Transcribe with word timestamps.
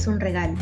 es 0.00 0.06
un 0.06 0.18
regalo. 0.18 0.54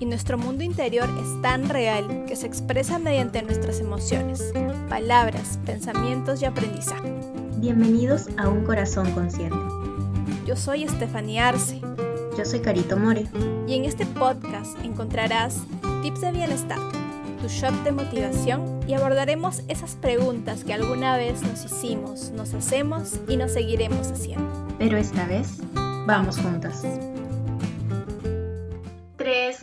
Y 0.00 0.06
nuestro 0.06 0.36
mundo 0.36 0.64
interior 0.64 1.08
es 1.22 1.42
tan 1.42 1.68
real 1.68 2.24
que 2.26 2.34
se 2.34 2.46
expresa 2.46 2.98
mediante 2.98 3.40
nuestras 3.42 3.78
emociones, 3.78 4.52
palabras, 4.88 5.60
pensamientos 5.64 6.42
y 6.42 6.44
aprendizaje. 6.44 7.12
Bienvenidos 7.58 8.26
a 8.36 8.48
Un 8.48 8.64
Corazón 8.64 9.12
Consciente. 9.12 9.56
Yo 10.44 10.56
soy 10.56 10.82
Estefanía 10.82 11.48
Arce. 11.48 11.80
Yo 12.36 12.44
soy 12.44 12.58
Carito 12.58 12.96
More. 12.96 13.26
Y 13.68 13.74
en 13.74 13.84
este 13.84 14.06
podcast 14.06 14.76
encontrarás 14.82 15.58
tips 16.02 16.20
de 16.20 16.32
bienestar, 16.32 16.80
tu 17.40 17.46
shop 17.46 17.74
de 17.84 17.92
motivación 17.92 18.80
y 18.88 18.94
abordaremos 18.94 19.62
esas 19.68 19.94
preguntas 19.94 20.64
que 20.64 20.74
alguna 20.74 21.16
vez 21.16 21.42
nos 21.42 21.64
hicimos, 21.64 22.32
nos 22.32 22.54
hacemos 22.54 23.20
y 23.28 23.36
nos 23.36 23.52
seguiremos 23.52 24.10
haciendo. 24.10 24.48
Pero 24.80 24.96
esta 24.96 25.26
vez, 25.26 25.58
vamos 26.06 26.38
juntas. 26.38 26.82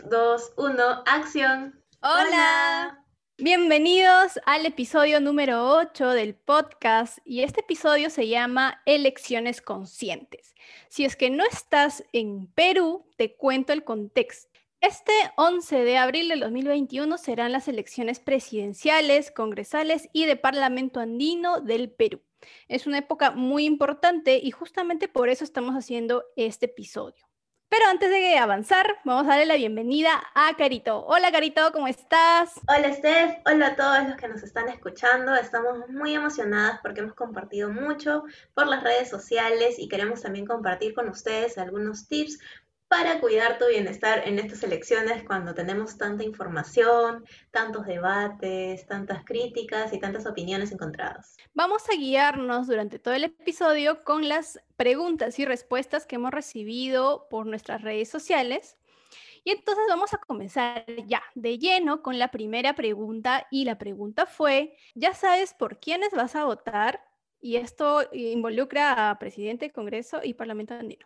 3, 0.05 0.09
2, 0.09 0.53
1, 0.57 0.83
acción. 1.05 1.83
Hola. 2.01 3.03
Bienvenidos 3.37 4.39
al 4.45 4.65
episodio 4.65 5.19
número 5.19 5.67
8 5.77 6.09
del 6.09 6.35
podcast 6.35 7.19
y 7.25 7.41
este 7.41 7.61
episodio 7.61 8.09
se 8.09 8.27
llama 8.27 8.81
Elecciones 8.85 9.61
Conscientes. 9.61 10.53
Si 10.89 11.05
es 11.05 11.15
que 11.15 11.29
no 11.29 11.43
estás 11.45 12.03
en 12.13 12.47
Perú, 12.47 13.05
te 13.17 13.35
cuento 13.35 13.73
el 13.73 13.83
contexto. 13.83 14.59
Este 14.79 15.13
11 15.37 15.83
de 15.83 15.97
abril 15.97 16.29
de 16.29 16.37
2021 16.37 17.17
serán 17.17 17.51
las 17.51 17.67
elecciones 17.67 18.19
presidenciales, 18.19 19.31
congresales 19.31 20.09
y 20.13 20.25
de 20.25 20.35
Parlamento 20.35 20.99
Andino 20.99 21.61
del 21.61 21.91
Perú. 21.91 22.21
Es 22.67 22.85
una 22.85 22.99
época 22.99 23.31
muy 23.31 23.65
importante 23.65 24.39
y 24.41 24.51
justamente 24.51 25.07
por 25.07 25.29
eso 25.29 25.43
estamos 25.43 25.73
haciendo 25.75 26.23
este 26.35 26.67
episodio. 26.67 27.25
Pero 27.77 27.89
antes 27.89 28.09
de 28.09 28.37
avanzar, 28.37 28.99
vamos 29.03 29.25
a 29.25 29.31
darle 29.31 29.47
la 29.47 29.57
bienvenida 29.57 30.23
a 30.33 30.55
Carito. 30.55 31.05
Hola 31.07 31.29
Carito, 31.29 31.73
¿cómo 31.73 31.89
estás? 31.89 32.53
Hola 32.69 32.93
Steph, 32.93 33.39
hola 33.45 33.67
a 33.67 33.75
todos 33.75 34.07
los 34.07 34.15
que 34.15 34.29
nos 34.29 34.43
están 34.43 34.69
escuchando. 34.69 35.35
Estamos 35.35 35.89
muy 35.89 36.15
emocionadas 36.15 36.79
porque 36.81 37.01
hemos 37.01 37.15
compartido 37.15 37.69
mucho 37.69 38.23
por 38.53 38.67
las 38.67 38.81
redes 38.81 39.09
sociales 39.09 39.75
y 39.77 39.89
queremos 39.89 40.21
también 40.21 40.45
compartir 40.45 40.93
con 40.93 41.09
ustedes 41.09 41.57
algunos 41.57 42.07
tips 42.07 42.39
para 42.97 43.19
cuidar 43.19 43.57
tu 43.57 43.67
bienestar 43.67 44.25
en 44.25 44.39
estas 44.39 44.63
elecciones 44.63 45.21
cuando 45.25 45.53
tenemos 45.53 45.97
tanta 45.97 46.23
información, 46.23 47.25
tantos 47.51 47.85
debates, 47.85 48.87
tantas 48.87 49.25
críticas 49.25 49.91
y 49.91 49.99
tantas 49.99 50.25
opiniones 50.25 50.71
encontradas. 50.71 51.35
Vamos 51.53 51.83
a 51.89 51.97
guiarnos 51.97 52.67
durante 52.67 52.97
todo 52.97 53.13
el 53.13 53.25
episodio 53.25 54.05
con 54.05 54.29
las 54.29 54.61
preguntas 54.77 55.37
y 55.39 55.45
respuestas 55.45 56.05
que 56.05 56.15
hemos 56.15 56.31
recibido 56.31 57.27
por 57.29 57.47
nuestras 57.47 57.81
redes 57.81 58.07
sociales. 58.07 58.77
Y 59.43 59.51
entonces 59.51 59.83
vamos 59.89 60.13
a 60.13 60.17
comenzar 60.17 60.85
ya 61.05 61.21
de 61.33 61.59
lleno 61.59 62.01
con 62.01 62.17
la 62.17 62.31
primera 62.31 62.75
pregunta 62.75 63.45
y 63.51 63.65
la 63.65 63.77
pregunta 63.77 64.25
fue, 64.25 64.77
¿ya 64.93 65.13
sabes 65.13 65.53
por 65.53 65.81
quiénes 65.81 66.11
vas 66.13 66.37
a 66.37 66.45
votar? 66.45 67.03
Y 67.41 67.57
esto 67.57 68.07
involucra 68.13 69.09
a 69.09 69.19
presidente, 69.19 69.73
Congreso 69.73 70.21
y 70.23 70.33
Parlamento 70.33 70.75
andino. 70.75 71.05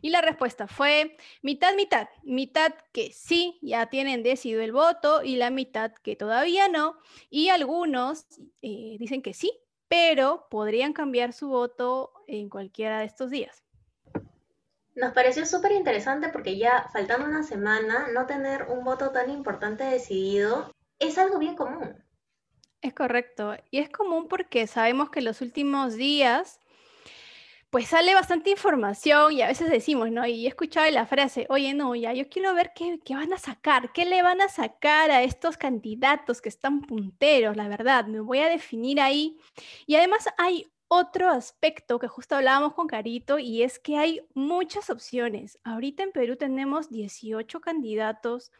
Y 0.00 0.10
la 0.10 0.20
respuesta 0.20 0.66
fue 0.66 1.16
mitad, 1.42 1.74
mitad, 1.74 2.08
mitad 2.22 2.72
que 2.92 3.12
sí, 3.12 3.58
ya 3.62 3.86
tienen 3.86 4.22
decidido 4.22 4.62
el 4.62 4.72
voto 4.72 5.22
y 5.22 5.36
la 5.36 5.50
mitad 5.50 5.92
que 5.92 6.16
todavía 6.16 6.68
no. 6.68 6.96
Y 7.30 7.48
algunos 7.48 8.26
eh, 8.62 8.96
dicen 8.98 9.22
que 9.22 9.34
sí, 9.34 9.52
pero 9.88 10.46
podrían 10.50 10.92
cambiar 10.92 11.32
su 11.32 11.48
voto 11.48 12.12
en 12.26 12.48
cualquiera 12.48 13.00
de 13.00 13.04
estos 13.04 13.30
días. 13.30 13.62
Nos 14.94 15.12
pareció 15.12 15.46
súper 15.46 15.72
interesante 15.72 16.28
porque 16.28 16.58
ya 16.58 16.88
faltando 16.92 17.26
una 17.26 17.42
semana, 17.42 18.08
no 18.12 18.26
tener 18.26 18.64
un 18.64 18.84
voto 18.84 19.10
tan 19.10 19.30
importante 19.30 19.84
decidido 19.84 20.70
es 20.98 21.18
algo 21.18 21.38
bien 21.38 21.56
común. 21.56 22.02
Es 22.82 22.94
correcto. 22.94 23.56
Y 23.70 23.78
es 23.78 23.88
común 23.88 24.28
porque 24.28 24.66
sabemos 24.66 25.10
que 25.10 25.20
los 25.22 25.40
últimos 25.40 25.94
días 25.94 26.60
pues 27.72 27.88
sale 27.88 28.12
bastante 28.12 28.50
información 28.50 29.32
y 29.32 29.40
a 29.40 29.46
veces 29.46 29.70
decimos, 29.70 30.10
¿no? 30.10 30.26
Y 30.26 30.44
he 30.44 30.48
escuchado 30.48 30.90
la 30.90 31.06
frase, 31.06 31.46
oye, 31.48 31.72
no, 31.72 31.94
ya, 31.94 32.12
yo 32.12 32.28
quiero 32.28 32.54
ver 32.54 32.72
qué, 32.74 33.00
qué, 33.02 33.14
van 33.14 33.32
a 33.32 33.38
sacar, 33.38 33.94
qué 33.94 34.04
le 34.04 34.22
van 34.22 34.42
a 34.42 34.50
sacar 34.50 35.10
a 35.10 35.22
estos 35.22 35.56
candidatos 35.56 36.42
que 36.42 36.50
están 36.50 36.82
punteros, 36.82 37.56
la 37.56 37.68
verdad, 37.68 38.04
me 38.04 38.20
voy 38.20 38.40
a 38.40 38.48
definir 38.48 39.00
ahí. 39.00 39.38
Y 39.86 39.94
además 39.94 40.28
hay 40.36 40.70
otro 40.88 41.30
aspecto 41.30 41.98
que 41.98 42.08
justo 42.08 42.36
hablábamos 42.36 42.74
con 42.74 42.88
Carito 42.88 43.38
y 43.38 43.62
es 43.62 43.78
que 43.78 43.96
hay 43.96 44.20
muchas 44.34 44.90
opciones. 44.90 45.58
Ahorita 45.64 46.02
en 46.02 46.12
Perú 46.12 46.36
tenemos 46.36 46.90
18 46.90 47.62
candidatos 47.62 48.52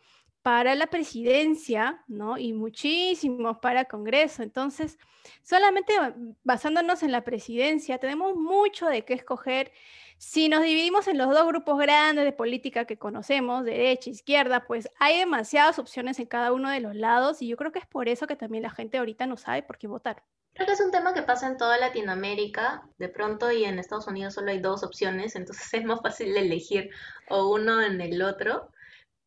para 0.42 0.75
la 0.75 0.88
presidencia, 0.88 2.03
¿no? 2.08 2.36
Y 2.36 2.53
muchísimos 2.53 3.58
para 3.58 3.84
Congreso. 3.84 4.42
Entonces, 4.42 4.98
solamente 5.42 5.94
basándonos 6.42 7.03
en 7.03 7.12
la 7.12 7.22
presidencia, 7.22 7.98
tenemos 7.98 8.34
mucho 8.34 8.86
de 8.86 9.04
qué 9.04 9.14
escoger. 9.14 9.72
Si 10.19 10.48
nos 10.48 10.62
dividimos 10.62 11.08
en 11.08 11.19
los 11.19 11.30
dos 11.30 11.47
grupos 11.47 11.78
grandes 11.78 12.25
de 12.25 12.32
política 12.32 12.84
que 12.84 12.98
conocemos, 12.98 13.64
derecha, 13.64 14.10
izquierda, 14.10 14.64
pues 14.66 14.88
hay 14.98 15.19
demasiadas 15.19 15.78
opciones 15.78 16.19
en 16.19 16.26
cada 16.26 16.53
uno 16.53 16.70
de 16.70 16.80
los 16.80 16.94
lados 16.94 17.41
y 17.42 17.48
yo 17.48 17.56
creo 17.56 17.72
que 17.72 17.80
es 17.80 17.86
por 17.86 18.09
eso 18.09 18.26
que 18.26 18.36
también 18.36 18.62
la 18.62 18.70
gente 18.70 18.98
ahorita 18.98 19.26
no 19.26 19.36
sabe 19.36 19.62
por 19.62 19.78
qué 19.78 19.86
votar. 19.86 20.22
Creo 20.54 20.66
que 20.66 20.74
es 20.74 20.80
un 20.80 20.91
tema 20.91 21.14
que 21.14 21.22
pasa 21.22 21.47
en 21.47 21.56
toda 21.56 21.78
Latinoamérica, 21.78 22.86
de 22.98 23.09
pronto 23.09 23.50
y 23.50 23.64
en 23.64 23.78
Estados 23.78 24.06
Unidos 24.06 24.34
solo 24.34 24.50
hay 24.50 24.60
dos 24.60 24.82
opciones, 24.82 25.34
entonces 25.36 25.72
es 25.72 25.84
más 25.84 26.00
fácil 26.03 26.36
elegir 26.36 26.91
o 27.28 27.48
uno 27.48 27.80
en 27.80 28.00
el 28.00 28.22
otro, 28.22 28.70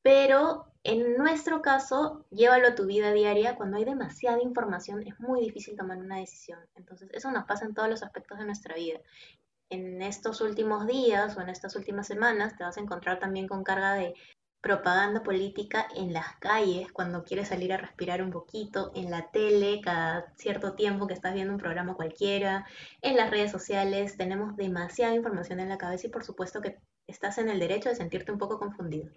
pero 0.02 0.75
en 0.86 1.18
nuestro 1.18 1.64
caso, 1.64 2.26
llévalo 2.30 2.68
a 2.68 2.76
tu 2.76 2.86
vida 2.86 3.12
diaria. 3.12 3.56
Cuando 3.56 3.78
hay 3.78 3.86
demasiada 3.86 4.40
información, 4.42 5.02
es 5.02 5.20
muy 5.20 5.42
difícil 5.42 5.76
tomar 5.76 5.98
una 5.98 6.18
decisión. 6.18 6.60
Entonces, 6.76 7.10
eso 7.12 7.32
nos 7.32 7.46
pasa 7.46 7.66
en 7.66 7.74
todos 7.74 7.90
los 7.90 8.04
aspectos 8.04 8.38
de 8.38 8.46
nuestra 8.46 8.76
vida. 8.76 9.00
En 9.72 10.04
estos 10.04 10.42
últimos 10.42 10.86
días 10.86 11.36
o 11.36 11.42
en 11.42 11.50
estas 11.50 11.76
últimas 11.76 12.06
semanas, 12.06 12.56
te 12.56 12.64
vas 12.64 12.78
a 12.78 12.82
encontrar 12.82 13.18
también 13.18 13.48
con 13.48 13.64
carga 13.64 13.94
de 13.94 14.14
propaganda 14.62 15.24
política 15.24 15.88
en 15.96 16.14
las 16.14 16.38
calles, 16.38 16.92
cuando 16.92 17.24
quieres 17.24 17.48
salir 17.48 17.74
a 17.74 17.78
respirar 17.78 18.22
un 18.22 18.32
poquito, 18.32 18.92
en 18.96 19.10
la 19.10 19.32
tele, 19.32 19.82
cada 19.82 20.34
cierto 20.38 20.74
tiempo 20.76 21.08
que 21.08 21.14
estás 21.16 21.34
viendo 21.34 21.54
un 21.54 21.60
programa 21.60 21.96
cualquiera, 21.96 22.66
en 23.02 23.16
las 23.16 23.32
redes 23.32 23.52
sociales, 23.52 24.18
tenemos 24.18 24.56
demasiada 24.56 25.16
información 25.16 25.60
en 25.60 25.70
la 25.70 25.78
cabeza 25.80 26.08
y 26.08 26.12
por 26.12 26.24
supuesto 26.24 26.62
que 26.62 26.78
estás 27.08 27.38
en 27.38 27.50
el 27.50 27.60
derecho 27.60 27.90
de 27.90 27.96
sentirte 27.96 28.32
un 28.32 28.38
poco 28.38 28.60
confundido. 28.60 29.12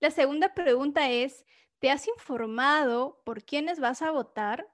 La 0.00 0.10
segunda 0.10 0.54
pregunta 0.54 1.10
es, 1.10 1.44
¿te 1.78 1.90
has 1.90 2.08
informado 2.08 3.20
por 3.24 3.44
quiénes 3.44 3.80
vas 3.80 4.02
a 4.02 4.10
votar? 4.10 4.68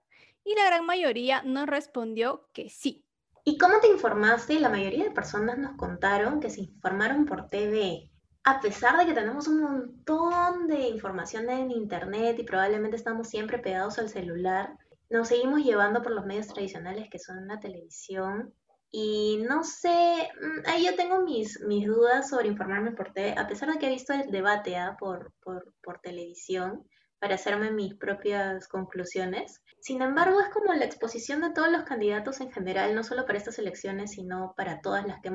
Y 0.45 0.55
la 0.55 0.67
gran 0.67 0.87
mayoría 0.87 1.43
nos 1.43 1.67
respondió 1.67 2.49
que 2.53 2.71
sí. 2.71 3.05
¿Y 3.45 3.59
cómo 3.59 3.81
te 3.81 3.89
informaste? 3.89 4.61
La 4.61 4.69
mayoría 4.69 5.05
de 5.05 5.11
personas 5.11 5.59
nos 5.59 5.77
contaron 5.77 6.41
que 6.41 6.51
se 6.51 6.61
informaron 6.61 7.27
por 7.27 7.49
TV. 7.49 8.11
A 8.45 8.61
pesar 8.61 8.99
de 8.99 9.07
que 9.07 9.13
tenemos 9.13 9.49
un 9.49 9.61
montón 9.61 10.67
de 10.67 10.89
información 10.89 11.49
en 11.51 11.71
Internet 11.71 12.39
y 12.39 12.45
probablemente 12.45 12.97
estamos 12.97 13.29
siempre 13.29 13.59
pegados 13.59 13.99
al 13.99 14.09
celular, 14.09 14.79
nos 15.11 15.29
seguimos 15.29 15.63
llevando 15.63 16.03
por 16.03 16.13
los 16.13 16.25
medios 16.25 16.49
tradicionales 16.49 17.09
que 17.11 17.19
son 17.19 17.47
la 17.47 17.61
televisión 17.61 18.55
y 18.93 19.39
no 19.49 19.63
sé, 19.63 20.29
mm, 20.41 20.67
ahí 20.67 20.85
yo 20.85 20.97
tengo 20.97 21.23
mis, 21.23 21.61
mis 21.61 21.87
dudas 21.87 22.29
sobre 22.29 22.49
informarme 22.49 22.93
por 22.93 23.13
TV, 23.13 23.35
a 23.39 23.47
pesar 23.47 23.73
de 23.73 23.79
que 23.79 23.87
he 23.87 23.91
visto 23.91 24.13
el 24.13 24.31
debate 24.31 24.77
¿ah? 24.77 24.97
por, 24.99 25.33
por, 25.43 25.73
por 25.83 26.01
televisión 26.01 26.85
para 27.21 27.35
hacerme 27.35 27.71
mis 27.71 27.95
propias 27.95 28.67
conclusiones. 28.67 29.63
Sin 29.81 30.03
embargo, 30.03 30.41
es 30.41 30.49
como 30.49 30.73
la 30.75 30.87
exposición 30.87 31.43
de 31.43 31.53
todos 31.53 31.71
los 31.71 31.85
candidatos 31.85 32.41
en 32.41 32.51
general, 32.51 32.95
no 32.95 33.05
solo 33.05 33.27
para 33.27 33.39
estas 33.39 33.59
elecciones, 33.59 34.13
sino 34.13 34.55
para 34.57 34.81
todas 34.81 35.07
las 35.07 35.21
que 35.21 35.31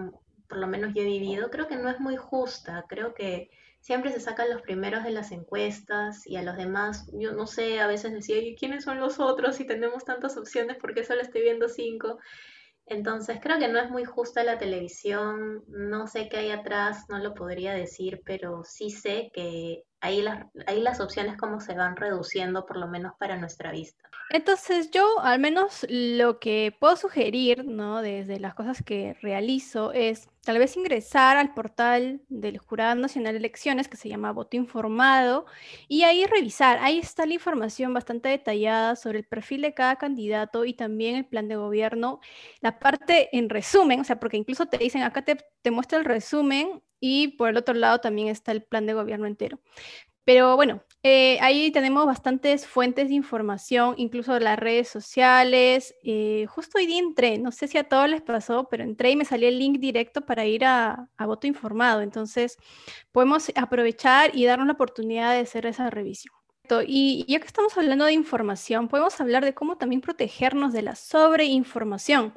por 0.48 0.58
lo 0.58 0.68
menos 0.68 0.94
yo 0.94 1.02
he 1.04 1.06
vivido. 1.06 1.50
Creo 1.50 1.68
que 1.68 1.78
no 1.78 1.90
es 1.90 2.00
muy 2.00 2.18
justa, 2.18 2.86
creo 2.90 3.14
que 3.14 3.50
siempre 3.80 4.12
se 4.12 4.20
sacan 4.20 4.50
los 4.50 4.64
primeros 4.64 5.04
de 5.04 5.12
las 5.12 5.32
encuestas 5.32 6.26
y 6.26 6.38
a 6.38 6.42
los 6.42 6.58
demás, 6.58 7.08
yo 7.14 7.34
no 7.34 7.46
sé, 7.46 7.80
a 7.80 7.88
veces 7.88 8.12
decía, 8.14 8.38
¿y 8.40 8.56
quiénes 8.56 8.84
son 8.84 9.00
los 9.00 9.20
otros 9.20 9.56
si 9.56 9.66
tenemos 9.66 10.04
tantas 10.04 10.38
opciones? 10.38 10.78
porque 10.82 11.04
solo 11.04 11.22
estoy 11.22 11.44
viendo 11.44 11.70
cinco? 11.70 12.20
Entonces 12.88 13.40
creo 13.42 13.58
que 13.58 13.68
no 13.68 13.80
es 13.80 13.90
muy 13.90 14.06
justa 14.06 14.44
la 14.44 14.58
televisión, 14.60 15.64
no 15.68 16.08
sé 16.08 16.30
qué 16.30 16.38
hay 16.38 16.52
atrás, 16.52 17.06
no 17.10 17.18
lo 17.18 17.34
podría 17.34 17.74
decir, 17.74 18.22
pero 18.26 18.64
sí 18.64 18.92
sé 18.92 19.32
que 19.34 19.84
ahí 20.06 20.22
las, 20.22 20.46
ahí 20.68 20.82
las 20.82 21.00
opciones 21.00 21.38
como 21.38 21.60
se 21.60 21.74
van 21.74 21.96
reduciendo, 21.96 22.66
por 22.66 22.78
lo 22.78 22.88
menos 22.88 23.14
para 23.20 23.38
nuestra 23.38 23.72
vista. 23.72 24.10
Entonces 24.30 24.90
yo 24.92 25.20
al 25.22 25.40
menos 25.40 25.86
lo 25.90 26.40
que 26.40 26.76
puedo 26.80 26.96
sugerir, 26.96 27.66
¿no? 27.66 28.02
Desde 28.02 28.40
las 28.40 28.56
cosas 28.56 28.82
que 28.84 29.16
realizo 29.22 29.92
es 29.92 30.28
tal 30.44 30.60
vez 30.60 30.78
ingresar 30.78 31.38
al 31.38 31.54
portal 31.54 32.22
del 32.30 32.58
Jurado 32.58 32.96
Nacional 32.96 33.34
de 33.34 33.40
Elecciones 33.40 33.88
que 33.88 33.98
se 33.98 34.10
llama 34.10 34.32
Voto 34.32 34.58
Informado 34.58 35.46
y 35.88 36.04
ahí 36.04 36.26
revisar. 36.26 36.80
Ahí 36.82 37.00
está 37.00 37.26
la 37.26 37.34
información 37.34 37.94
bastante 37.94 38.30
detallada 38.30 38.96
sobre 38.96 39.20
el 39.20 39.26
perfil 39.26 39.62
de 39.62 39.74
cada 39.74 39.96
candidato 39.98 40.66
y 40.66 40.74
también 40.74 41.16
el 41.16 41.26
plan 41.26 41.48
de 41.48 41.56
gobierno. 41.56 42.20
La 42.62 42.80
parte 42.80 43.36
en 43.36 43.50
resumen, 43.50 44.02
o 44.02 44.04
sea, 44.04 44.20
porque 44.20 44.38
incluso 44.38 44.68
te 44.68 44.78
dicen 44.78 45.04
acá 45.04 45.24
te, 45.24 45.38
te 45.62 45.72
muestra 45.72 46.00
el 46.00 46.06
resumen 46.06 46.82
y 47.00 47.30
por 47.30 47.50
el 47.50 47.58
otro 47.58 47.74
lado 47.76 48.00
también 48.00 48.28
está 48.30 48.52
el 48.52 48.64
plan 48.64 48.86
de 48.86 48.94
gobierno 48.94 49.28
entero. 49.28 49.60
Pero 50.26 50.56
bueno, 50.56 50.82
eh, 51.04 51.38
ahí 51.42 51.72
tenemos 51.72 52.06
bastantes 52.08 52.66
fuentes 52.66 53.10
de 53.10 53.14
información, 53.14 53.94
incluso 53.98 54.40
las 54.40 54.58
redes 54.58 54.88
sociales. 54.88 55.94
Eh, 56.04 56.48
justo 56.50 56.80
hoy 56.80 56.88
día 56.88 56.98
entré, 57.00 57.38
no 57.38 57.52
sé 57.52 57.68
si 57.68 57.78
a 57.78 57.84
todos 57.88 58.10
les 58.10 58.24
pasó, 58.24 58.68
pero 58.70 58.84
entré 58.84 59.12
y 59.12 59.16
me 59.16 59.26
salió 59.26 59.48
el 59.48 59.60
link 59.60 59.78
directo 59.80 60.26
para 60.26 60.46
ir 60.46 60.66
a, 60.66 61.10
a 61.16 61.26
voto 61.28 61.46
informado. 61.46 62.02
Entonces, 62.02 62.58
podemos 63.12 63.52
aprovechar 63.56 64.36
y 64.36 64.46
darnos 64.46 64.66
la 64.68 64.74
oportunidad 64.74 65.34
de 65.34 65.42
hacer 65.42 65.68
esa 65.68 65.92
revisión. 65.92 66.34
Y 66.88 67.26
ya 67.28 67.40
que 67.40 67.48
estamos 67.48 67.78
hablando 67.78 68.06
de 68.06 68.14
información, 68.14 68.88
podemos 68.88 69.20
hablar 69.22 69.46
de 69.46 69.54
cómo 69.54 69.78
también 69.78 70.02
protegernos 70.02 70.74
de 70.74 70.82
la 70.82 70.96
sobreinformación. 70.96 72.34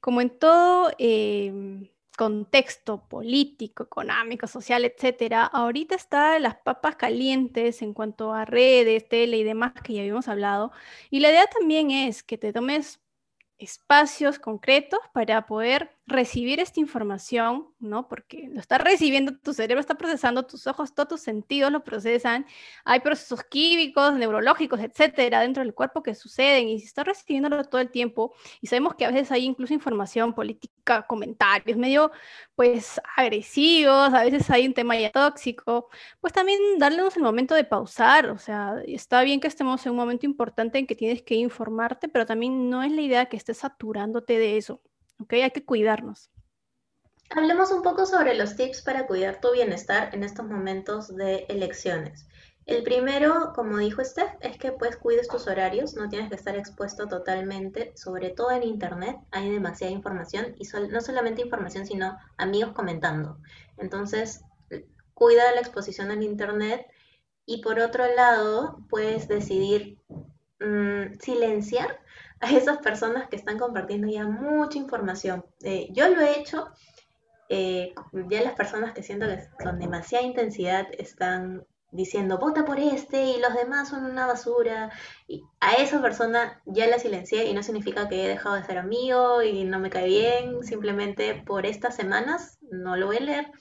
Como 0.00 0.20
en 0.20 0.30
todo 0.30 0.92
em, 0.98 1.88
contexto 2.16 3.08
político, 3.08 3.84
económico, 3.84 4.46
social, 4.46 4.84
etcétera, 4.84 5.44
ahorita 5.44 5.94
está 5.94 6.38
las 6.38 6.56
papas 6.56 6.96
calientes 6.96 7.82
en 7.82 7.94
cuanto 7.94 8.32
a 8.34 8.44
redes, 8.44 9.08
tele 9.08 9.38
y 9.38 9.44
demás 9.44 9.72
que 9.82 9.94
ya 9.94 10.00
habíamos 10.02 10.28
hablado. 10.28 10.72
Y 11.10 11.20
la 11.20 11.30
idea 11.30 11.46
también 11.46 11.90
es 11.90 12.22
que 12.22 12.38
te 12.38 12.52
tomes 12.52 13.00
espacios 13.58 14.38
concretos 14.38 15.00
para 15.12 15.46
poder 15.46 15.96
recibir 16.06 16.58
esta 16.60 16.80
información, 16.80 17.68
¿no? 17.78 18.08
Porque 18.08 18.48
lo 18.52 18.60
está 18.60 18.78
recibiendo, 18.78 19.38
tu 19.38 19.54
cerebro 19.54 19.80
está 19.80 19.94
procesando, 19.94 20.44
tus 20.44 20.66
ojos, 20.66 20.94
todos 20.94 21.08
tus 21.10 21.20
sentidos 21.20 21.70
lo 21.70 21.84
procesan, 21.84 22.44
hay 22.84 23.00
procesos 23.00 23.44
químicos, 23.44 24.14
neurológicos, 24.14 24.80
etcétera, 24.80 25.40
dentro 25.40 25.62
del 25.62 25.74
cuerpo 25.74 26.02
que 26.02 26.14
suceden, 26.14 26.68
y 26.68 26.80
si 26.80 26.86
está 26.86 27.04
recibiéndolo 27.04 27.64
todo 27.64 27.80
el 27.80 27.90
tiempo, 27.90 28.34
y 28.60 28.66
sabemos 28.66 28.96
que 28.96 29.04
a 29.04 29.10
veces 29.10 29.30
hay 29.30 29.44
incluso 29.44 29.74
información 29.74 30.34
política, 30.34 31.06
comentarios 31.06 31.78
medio, 31.78 32.10
pues, 32.56 33.00
agresivos, 33.16 34.12
a 34.12 34.24
veces 34.24 34.50
hay 34.50 34.66
un 34.66 34.74
tema 34.74 34.98
ya 34.98 35.10
tóxico, 35.10 35.88
pues 36.20 36.32
también 36.32 36.58
darles 36.78 37.16
el 37.16 37.22
momento 37.22 37.54
de 37.54 37.64
pausar, 37.64 38.28
o 38.30 38.38
sea, 38.38 38.74
está 38.86 39.22
bien 39.22 39.40
que 39.40 39.48
estemos 39.48 39.84
en 39.86 39.92
un 39.92 39.98
momento 39.98 40.26
importante 40.26 40.78
en 40.78 40.86
que 40.86 40.96
tienes 40.96 41.22
que 41.22 41.36
informarte, 41.36 42.08
pero 42.08 42.26
también 42.26 42.68
no 42.70 42.82
es 42.82 42.92
la 42.92 43.02
idea 43.02 43.26
que 43.26 43.36
estés 43.36 43.58
saturándote 43.58 44.38
de 44.38 44.56
eso. 44.56 44.80
¿Ok? 45.18 45.32
Hay 45.34 45.50
que 45.50 45.64
cuidarnos. 45.64 46.30
Hablemos 47.30 47.70
un 47.70 47.82
poco 47.82 48.04
sobre 48.04 48.34
los 48.34 48.56
tips 48.56 48.82
para 48.82 49.06
cuidar 49.06 49.40
tu 49.40 49.52
bienestar 49.52 50.14
en 50.14 50.22
estos 50.22 50.46
momentos 50.46 51.14
de 51.16 51.46
elecciones. 51.48 52.26
El 52.66 52.84
primero, 52.84 53.52
como 53.54 53.78
dijo 53.78 54.04
Steph, 54.04 54.34
es 54.40 54.56
que 54.56 54.70
pues 54.70 54.96
cuides 54.96 55.28
tus 55.28 55.48
horarios, 55.48 55.94
no 55.94 56.08
tienes 56.08 56.28
que 56.28 56.36
estar 56.36 56.54
expuesto 56.56 57.08
totalmente, 57.08 57.92
sobre 57.96 58.30
todo 58.30 58.52
en 58.52 58.62
internet, 58.62 59.16
hay 59.32 59.50
demasiada 59.50 59.92
información 59.92 60.54
y 60.58 60.68
no 60.90 61.00
solamente 61.00 61.42
información, 61.42 61.86
sino 61.86 62.16
amigos 62.36 62.72
comentando. 62.72 63.38
Entonces, 63.78 64.44
cuida 65.14 65.52
la 65.52 65.60
exposición 65.60 66.12
en 66.12 66.22
internet 66.22 66.86
y 67.46 67.62
por 67.62 67.80
otro 67.80 68.04
lado, 68.14 68.78
puedes 68.88 69.26
decidir 69.26 69.98
mm, 70.60 71.14
silenciar 71.18 72.01
a 72.42 72.50
esas 72.50 72.78
personas 72.78 73.28
que 73.28 73.36
están 73.36 73.58
compartiendo 73.58 74.08
ya 74.08 74.26
mucha 74.26 74.76
información. 74.76 75.44
Eh, 75.62 75.88
yo 75.92 76.08
lo 76.08 76.20
he 76.20 76.38
hecho, 76.38 76.68
eh, 77.48 77.94
ya 78.28 78.42
las 78.42 78.54
personas 78.54 78.92
que 78.92 79.02
siento 79.02 79.26
que 79.26 79.38
con 79.62 79.78
demasiada 79.78 80.26
intensidad 80.26 80.88
están 80.98 81.64
diciendo 81.92 82.38
vota 82.38 82.64
por 82.64 82.80
este 82.80 83.26
y 83.26 83.38
los 83.38 83.54
demás 83.54 83.90
son 83.90 84.04
una 84.04 84.26
basura. 84.26 84.90
Y 85.28 85.44
a 85.60 85.74
esa 85.74 86.02
persona 86.02 86.60
ya 86.66 86.88
la 86.88 86.98
silencié 86.98 87.46
y 87.46 87.54
no 87.54 87.62
significa 87.62 88.08
que 88.08 88.24
he 88.24 88.28
dejado 88.28 88.56
de 88.56 88.64
ser 88.64 88.78
amigo 88.78 89.42
y 89.42 89.62
no 89.64 89.78
me 89.78 89.90
cae 89.90 90.06
bien, 90.06 90.64
simplemente 90.64 91.40
por 91.46 91.64
estas 91.64 91.94
semanas 91.94 92.58
no 92.62 92.96
lo 92.96 93.06
voy 93.06 93.18
a 93.18 93.20
leer 93.20 93.52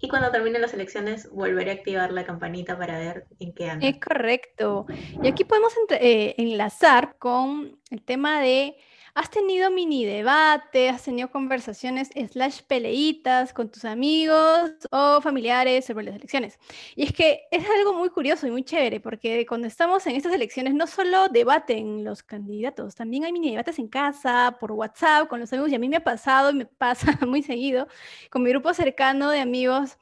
y 0.00 0.08
cuando 0.08 0.30
terminen 0.30 0.62
las 0.62 0.72
elecciones 0.72 1.30
volveré 1.30 1.70
a 1.70 1.74
activar 1.74 2.12
la 2.12 2.24
campanita 2.24 2.78
para 2.78 2.98
ver 2.98 3.26
en 3.38 3.52
qué 3.52 3.70
anda. 3.70 3.86
Es 3.86 4.00
correcto. 4.00 4.86
Y 5.22 5.28
aquí 5.28 5.44
podemos 5.44 5.72
eh, 5.90 6.34
enlazar 6.38 7.16
con 7.18 7.78
el 7.90 8.02
tema 8.02 8.40
de 8.40 8.76
¿Has 9.14 9.28
tenido 9.30 9.70
mini 9.70 10.04
debate? 10.04 10.88
¿Has 10.88 11.02
tenido 11.02 11.30
conversaciones 11.30 12.10
slash 12.30 12.62
peleitas 12.62 13.52
con 13.52 13.68
tus 13.68 13.84
amigos 13.84 14.70
o 14.90 15.20
familiares 15.20 15.84
sobre 15.86 16.04
las 16.04 16.14
elecciones? 16.14 16.58
Y 16.94 17.04
es 17.04 17.12
que 17.12 17.42
es 17.50 17.64
algo 17.78 17.94
muy 17.94 18.10
curioso 18.10 18.46
y 18.46 18.50
muy 18.52 18.62
chévere, 18.62 19.00
porque 19.00 19.44
cuando 19.46 19.66
estamos 19.66 20.06
en 20.06 20.14
estas 20.14 20.32
elecciones 20.32 20.74
no 20.74 20.86
solo 20.86 21.28
debaten 21.28 22.04
los 22.04 22.22
candidatos, 22.22 22.94
también 22.94 23.24
hay 23.24 23.32
mini 23.32 23.50
debates 23.50 23.78
en 23.80 23.88
casa, 23.88 24.56
por 24.60 24.72
WhatsApp, 24.72 25.28
con 25.28 25.40
los 25.40 25.52
amigos, 25.52 25.72
y 25.72 25.74
a 25.74 25.78
mí 25.80 25.88
me 25.88 25.96
ha 25.96 26.04
pasado 26.04 26.50
y 26.50 26.54
me 26.54 26.66
pasa 26.66 27.18
muy 27.26 27.42
seguido 27.42 27.88
con 28.30 28.42
mi 28.42 28.50
grupo 28.50 28.72
cercano 28.74 29.30
de 29.30 29.40
amigos 29.40 29.98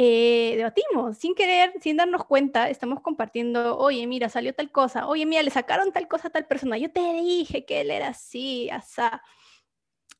eh, 0.00 0.54
debatimos 0.56 1.18
sin 1.18 1.34
querer, 1.34 1.72
sin 1.82 1.96
darnos 1.96 2.24
cuenta, 2.24 2.70
estamos 2.70 3.00
compartiendo, 3.00 3.76
oye, 3.76 4.06
mira, 4.06 4.28
salió 4.28 4.54
tal 4.54 4.70
cosa, 4.70 5.08
oye, 5.08 5.26
mira, 5.26 5.42
le 5.42 5.50
sacaron 5.50 5.90
tal 5.92 6.06
cosa 6.06 6.28
a 6.28 6.30
tal 6.30 6.46
persona, 6.46 6.78
yo 6.78 6.92
te 6.92 7.00
dije 7.14 7.64
que 7.64 7.80
él 7.80 7.90
era 7.90 8.08
así, 8.08 8.70
asá. 8.70 9.22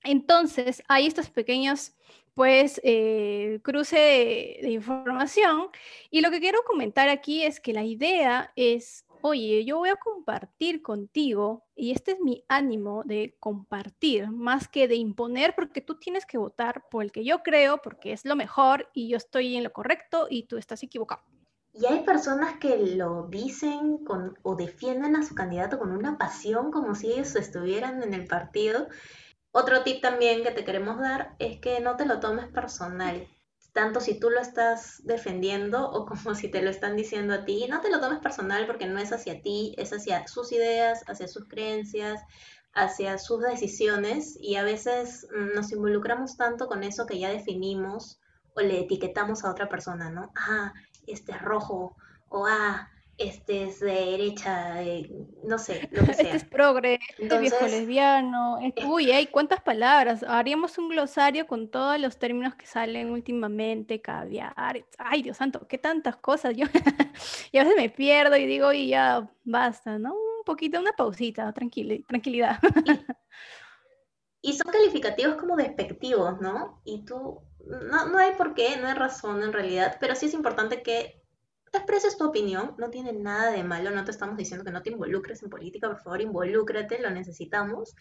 Entonces, 0.03 0.83
hay 0.89 1.07
estos 1.07 1.31
pequeños, 1.31 1.95
pues, 2.35 2.81
eh, 2.83 3.61
cruce 3.63 4.59
de 4.63 4.71
información 4.71 5.69
y 6.11 6.23
lo 6.23 6.33
que 6.33 6.41
quiero 6.41 6.65
comentar 6.65 7.09
aquí 7.09 7.45
es 7.45 7.61
que 7.61 7.73
la 7.73 7.85
idea 7.85 8.53
es 8.57 9.05
oye, 9.23 9.65
yo 9.65 9.79
voy 9.79 9.89
a 9.89 9.97
compartir 9.97 10.83
contigo 10.83 11.65
y 11.75 11.93
este 11.93 12.13
es 12.13 12.21
mi 12.21 12.45
ánimo 12.49 13.03
de 13.05 13.37
compartir 13.41 14.31
más 14.31 14.69
que 14.69 14.89
de 14.89 14.97
imponer 14.97 15.55
porque 15.55 15.81
tú 15.81 15.99
tienes 15.99 16.27
que 16.27 16.39
votar 16.39 16.89
por 16.91 17.03
el 17.03 17.13
que 17.13 17.25
yo 17.25 17.43
creo 17.43 17.79
porque 17.83 18.13
es 18.13 18.25
lo 18.25 18.37
mejor 18.37 18.89
y 18.93 19.09
yo 19.09 19.17
estoy 19.17 19.57
en 19.57 19.65
lo 19.65 19.73
correcto 19.73 20.27
y 20.29 20.45
tú 20.45 20.57
estás 20.57 20.83
equivocado. 20.83 21.23
Y 21.73 21.87
hay 21.87 22.01
personas 22.01 22.59
que 22.59 22.77
lo 22.97 23.29
dicen 23.29 24.01
o 24.43 24.57
defienden 24.57 25.15
a 25.17 25.25
su 25.25 25.35
candidato 25.35 25.79
con 25.79 25.93
una 25.93 26.19
pasión 26.19 26.73
como 26.73 26.95
si 26.95 27.13
ellos 27.13 27.37
estuvieran 27.37 28.03
en 28.03 28.15
el 28.15 28.27
partido. 28.27 28.89
Otro 29.53 29.83
tip 29.83 30.03
también 30.03 30.43
que 30.43 30.51
te 30.51 30.65
queremos 30.65 30.99
dar 30.99 31.37
es 31.39 31.61
que 31.61 31.81
no 31.81 31.97
te 31.97 32.07
lo 32.07 32.21
tomes 32.21 32.49
personal 32.49 33.29
tanto 33.73 34.01
si 34.01 34.19
tú 34.19 34.31
lo 34.31 34.41
estás 34.41 35.05
defendiendo 35.05 35.91
o 35.91 36.07
como 36.07 36.35
si 36.35 36.49
te 36.51 36.63
lo 36.63 36.71
están 36.71 36.97
diciendo 36.97 37.35
a 37.35 37.45
ti. 37.45 37.67
No 37.69 37.81
te 37.81 37.91
lo 37.91 38.01
tomes 38.01 38.21
personal 38.21 38.67
porque 38.67 38.87
no 38.87 38.99
es 38.99 39.13
hacia 39.13 39.43
ti, 39.43 39.75
es 39.79 39.93
hacia 39.93 40.27
sus 40.27 40.53
ideas, 40.53 41.03
hacia 41.07 41.29
sus 41.29 41.47
creencias, 41.49 42.21
hacia 42.75 43.19
sus 43.19 43.41
decisiones 43.43 44.37
y 44.41 44.57
a 44.57 44.65
veces 44.65 45.27
mm, 45.35 45.55
nos 45.55 45.73
involucramos 45.73 46.37
tanto 46.37 46.67
con 46.69 46.83
eso 46.85 47.07
que 47.07 47.19
ya 47.19 47.29
definimos 47.31 48.21
o 48.55 48.61
le 48.61 48.81
etiquetamos 48.81 49.45
a 49.45 49.51
otra 49.51 49.69
persona, 49.69 50.11
¿no? 50.11 50.33
Ah, 50.37 50.73
este 51.07 51.33
es 51.33 51.43
rojo 51.43 51.97
o 52.29 52.47
ah, 52.47 52.91
este 53.19 53.65
es 53.65 53.81
de 53.81 53.93
derecha, 53.93 54.77
no 55.43 55.59
sé, 55.59 55.89
lo 55.91 56.05
que 56.05 56.15
sea. 56.15 56.25
Este 56.29 56.37
es 56.37 56.45
progre, 56.45 57.01
este 57.19 57.35
es 57.35 57.41
viejo 57.41 57.67
lesbiano. 57.67 58.59
uy, 58.87 59.11
hay 59.11 59.27
cuántas 59.27 59.61
palabras. 59.61 60.23
Haríamos 60.23 60.79
un 60.79 60.89
glosario 60.89 61.47
con 61.47 61.69
todos 61.69 61.99
los 62.01 62.19
términos 62.19 62.55
que 62.55 62.67
salen 62.67 63.11
últimamente, 63.11 64.01
caviar. 64.01 64.85
Ay, 64.99 65.23
Dios 65.23 65.37
santo, 65.37 65.67
qué 65.67 65.79
tantas 65.79 66.17
cosas. 66.17 66.57
Yo 66.57 66.67
y 67.53 67.59
a 67.59 67.65
veces 67.65 67.77
me 67.77 67.91
pierdo 67.91 68.37
y 68.37 68.47
digo, 68.47 68.73
y 68.73 68.89
ya 68.89 69.29
basta, 69.45 69.99
¿no? 69.99 70.15
Un 70.15 70.45
poquito, 70.45 70.79
una 70.79 70.93
pausita, 70.93 71.53
tranquilidad. 71.53 72.59
Y, 74.41 74.53
son 74.53 74.71
calificativos 74.71 75.35
como 75.35 75.57
despectivos, 75.57 76.41
¿no? 76.41 76.81
Y 76.85 77.05
tú, 77.05 77.43
no, 77.67 78.07
no 78.07 78.19
hay 78.19 78.35
por 78.37 78.55
qué, 78.55 78.77
no 78.77 78.87
hay 78.87 78.95
razón 78.95 79.43
en 79.43 79.53
realidad, 79.53 79.97
pero 80.01 80.15
sí 80.15 80.27
es 80.27 80.33
importante 80.33 80.81
que 80.81 81.18
expreses 81.77 82.17
tu 82.17 82.27
opinión, 82.27 82.75
no 82.79 82.89
tiene 82.89 83.13
nada 83.13 83.51
de 83.53 83.63
malo, 83.63 83.91
no 83.91 84.05
te 84.05 84.11
estamos 84.11 84.37
diciendo 84.37 84.65
que 84.65 84.71
no 84.71 84.83
te 84.83 84.91
involucres 84.91 85.43
en 85.43 85.51
política, 85.51 85.89
por 85.89 86.01
favor, 86.01 86.23
involúcrate, 86.23 87.01
lo 87.01 87.11
necesitamos, 87.11 87.95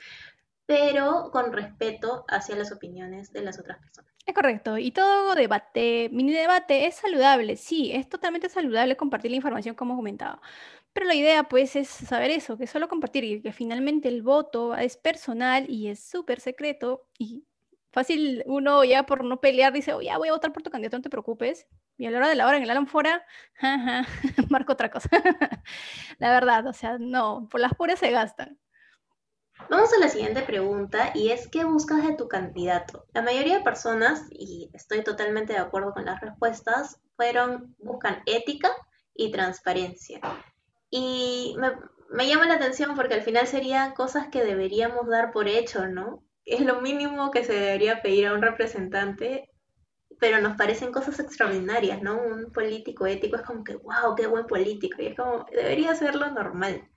pero 0.66 1.30
con 1.32 1.52
respeto 1.52 2.26
hacia 2.28 2.56
las 2.56 2.72
opiniones 2.72 3.34
de 3.34 3.42
las 3.42 3.60
otras 3.60 3.80
personas. 3.80 4.14
Es 4.26 4.34
correcto, 4.34 4.78
y 4.78 4.92
todo 4.92 5.36
debate, 5.36 6.10
mini 6.12 6.34
debate, 6.34 6.86
es 6.86 6.96
saludable, 6.96 7.56
sí, 7.56 7.92
es 7.94 8.10
totalmente 8.10 8.50
saludable 8.50 8.98
compartir 8.98 9.32
la 9.32 9.38
información 9.38 9.76
como 9.76 9.96
comentaba. 9.96 10.42
Pero 10.92 11.06
la 11.06 11.16
idea, 11.16 11.44
pues, 11.44 11.76
es 11.76 11.88
saber 11.88 12.32
eso, 12.32 12.58
que 12.58 12.68
solo 12.68 12.90
compartir 12.90 13.24
y 13.24 13.42
que 13.42 13.54
finalmente 13.54 14.10
el 14.10 14.24
voto 14.24 14.76
es 14.76 14.98
personal 14.98 15.70
y 15.70 15.88
es 15.88 16.00
súper 16.04 16.40
secreto 16.42 17.08
y 17.18 17.46
fácil 17.92 18.44
uno 18.48 18.84
ya 18.84 19.06
por 19.06 19.24
no 19.24 19.40
pelear 19.40 19.74
dice, 19.74 19.94
oh, 19.94 20.02
ya 20.02 20.18
voy 20.18 20.30
a 20.30 20.34
votar 20.34 20.52
por 20.52 20.64
tu 20.64 20.70
candidato, 20.70 20.98
no 20.98 21.04
te 21.04 21.10
preocupes. 21.10 21.68
Y 21.98 22.06
a 22.06 22.12
la 22.12 22.18
hora 22.18 22.30
de 22.30 22.36
la 22.36 22.48
hora 22.48 22.58
en 22.58 22.64
el 22.64 22.70
Alan 22.70 22.88
marco 24.50 24.74
otra 24.74 24.92
cosa. 24.92 25.10
la 26.20 26.32
verdad, 26.32 26.68
o 26.68 26.74
sea, 26.74 26.98
no, 27.00 27.48
por 27.50 27.60
las 27.60 27.74
puras 27.74 28.00
se 28.00 28.12
gastan. 28.12 28.60
Vamos 29.70 29.92
a 29.92 30.00
la 30.00 30.08
siguiente 30.08 30.44
pregunta 30.44 31.12
y 31.16 31.32
es 31.32 31.48
¿qué 31.48 31.66
buscas 31.66 32.08
de 32.08 32.14
tu 32.14 32.28
candidato? 32.28 33.06
La 33.14 33.24
mayoría 33.24 33.58
de 33.58 33.64
personas, 33.64 34.24
y 34.30 34.70
estoy 34.74 35.04
totalmente 35.04 35.54
de 35.54 35.60
acuerdo 35.60 35.94
con 35.94 36.06
las 36.06 36.22
respuestas, 36.22 37.02
fueron, 37.16 37.76
buscan 37.80 38.22
ética 38.28 38.70
y 39.16 39.32
transparencia. 39.32 40.22
Y 40.92 41.56
me, 41.58 41.72
me 42.12 42.28
llama 42.28 42.48
la 42.48 42.54
atención 42.54 42.96
porque 42.96 43.16
al 43.16 43.24
final 43.24 43.48
serían 43.48 43.94
cosas 43.94 44.28
que 44.30 44.44
deberíamos 44.44 45.08
dar 45.08 45.32
por 45.32 45.48
hecho, 45.48 45.88
¿no? 45.88 46.24
Es 46.46 46.62
lo 46.62 46.80
mínimo 46.80 47.32
que 47.32 47.44
se 47.44 47.54
debería 47.54 48.02
pedir 48.02 48.28
a 48.28 48.34
un 48.34 48.44
representante 48.44 49.50
pero 50.20 50.42
nos 50.42 50.58
parecen 50.58 50.92
cosas 50.92 51.20
extraordinarias, 51.20 52.02
¿no? 52.02 52.22
Un 52.22 52.52
político 52.52 53.06
ético 53.06 53.36
es 53.38 53.44
como 53.44 53.64
que, 53.64 53.76
wow, 53.76 54.16
qué 54.16 54.28
buen 54.28 54.48
político, 54.48 55.02
y 55.02 55.08
es 55.08 55.16
como, 55.16 55.46
debería 55.52 55.94
ser 55.96 56.16
lo 56.16 56.32
normal. 56.32 56.88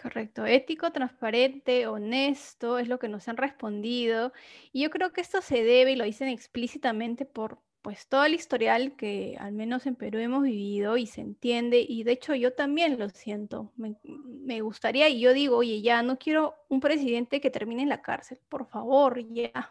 Correcto, 0.00 0.46
ético, 0.46 0.90
transparente, 0.90 1.86
honesto, 1.86 2.78
es 2.78 2.88
lo 2.88 2.98
que 2.98 3.08
nos 3.08 3.28
han 3.28 3.36
respondido. 3.36 4.32
Y 4.72 4.82
yo 4.82 4.90
creo 4.90 5.12
que 5.12 5.20
esto 5.20 5.42
se 5.42 5.62
debe, 5.62 5.92
y 5.92 5.96
lo 5.96 6.04
dicen 6.04 6.28
explícitamente, 6.28 7.24
por 7.24 7.58
pues 7.82 8.06
todo 8.06 8.24
el 8.24 8.34
historial 8.34 8.94
que 8.94 9.36
al 9.40 9.52
menos 9.52 9.86
en 9.86 9.96
Perú 9.96 10.20
hemos 10.20 10.44
vivido 10.44 10.96
y 10.96 11.06
se 11.06 11.20
entiende, 11.20 11.84
y 11.86 12.04
de 12.04 12.12
hecho 12.12 12.34
yo 12.34 12.52
también 12.52 12.98
lo 12.98 13.08
siento. 13.08 13.72
Me, 13.76 13.96
me 14.04 14.60
gustaría, 14.60 15.08
y 15.08 15.20
yo 15.20 15.32
digo, 15.32 15.56
oye, 15.56 15.82
ya 15.82 16.02
no 16.02 16.16
quiero 16.16 16.54
un 16.68 16.80
presidente 16.80 17.40
que 17.40 17.50
termine 17.50 17.82
en 17.82 17.88
la 17.88 18.00
cárcel, 18.00 18.38
por 18.48 18.66
favor, 18.66 19.20
ya. 19.32 19.68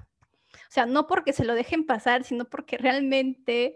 O 0.71 0.73
sea, 0.73 0.85
no 0.85 1.05
porque 1.05 1.33
se 1.33 1.43
lo 1.43 1.53
dejen 1.53 1.85
pasar, 1.85 2.23
sino 2.23 2.45
porque 2.45 2.77
realmente 2.77 3.75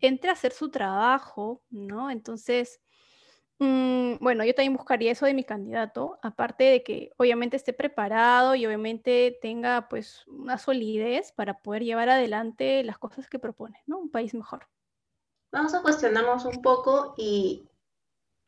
entre 0.00 0.30
a 0.30 0.34
hacer 0.34 0.52
su 0.52 0.70
trabajo, 0.70 1.64
¿no? 1.68 2.12
Entonces, 2.12 2.80
mm, 3.58 4.18
bueno, 4.20 4.44
yo 4.44 4.54
también 4.54 4.76
buscaría 4.76 5.10
eso 5.10 5.26
de 5.26 5.34
mi 5.34 5.42
candidato, 5.42 6.16
aparte 6.22 6.62
de 6.62 6.84
que 6.84 7.10
obviamente 7.16 7.56
esté 7.56 7.72
preparado 7.72 8.54
y 8.54 8.64
obviamente 8.66 9.36
tenga 9.42 9.88
pues 9.88 10.28
una 10.28 10.58
solidez 10.58 11.32
para 11.32 11.58
poder 11.58 11.82
llevar 11.82 12.08
adelante 12.08 12.84
las 12.84 12.98
cosas 12.98 13.28
que 13.28 13.40
propone, 13.40 13.82
¿no? 13.86 13.98
Un 13.98 14.10
país 14.12 14.32
mejor. 14.32 14.68
Vamos 15.50 15.74
a 15.74 15.82
cuestionarnos 15.82 16.44
un 16.44 16.62
poco 16.62 17.14
y 17.18 17.67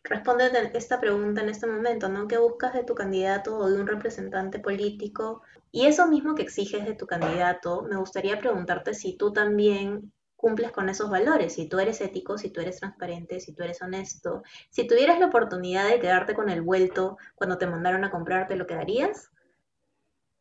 responde 0.02 0.50
esta 0.74 1.00
pregunta 1.00 1.42
en 1.42 1.48
este 1.50 1.66
momento, 1.66 2.08
¿no? 2.08 2.26
¿Qué 2.26 2.38
buscas 2.38 2.72
de 2.72 2.84
tu 2.84 2.94
candidato 2.94 3.56
o 3.58 3.70
de 3.70 3.80
un 3.80 3.86
representante 3.86 4.58
político? 4.58 5.42
Y 5.70 5.86
eso 5.86 6.08
mismo 6.08 6.34
que 6.34 6.42
exiges 6.42 6.84
de 6.84 6.94
tu 6.94 7.06
candidato, 7.06 7.82
me 7.82 7.96
gustaría 7.96 8.38
preguntarte 8.38 8.94
si 8.94 9.16
tú 9.16 9.32
también 9.32 10.12
cumples 10.36 10.72
con 10.72 10.88
esos 10.88 11.10
valores, 11.10 11.54
si 11.54 11.68
tú 11.68 11.78
eres 11.78 12.00
ético, 12.00 12.38
si 12.38 12.50
tú 12.50 12.60
eres 12.62 12.80
transparente, 12.80 13.40
si 13.40 13.54
tú 13.54 13.62
eres 13.62 13.82
honesto. 13.82 14.42
Si 14.70 14.86
tuvieras 14.86 15.20
la 15.20 15.26
oportunidad 15.26 15.86
de 15.88 16.00
quedarte 16.00 16.34
con 16.34 16.48
el 16.48 16.62
vuelto 16.62 17.18
cuando 17.34 17.58
te 17.58 17.66
mandaron 17.66 18.04
a 18.04 18.10
comprarte, 18.10 18.56
¿lo 18.56 18.66
quedarías? 18.66 19.30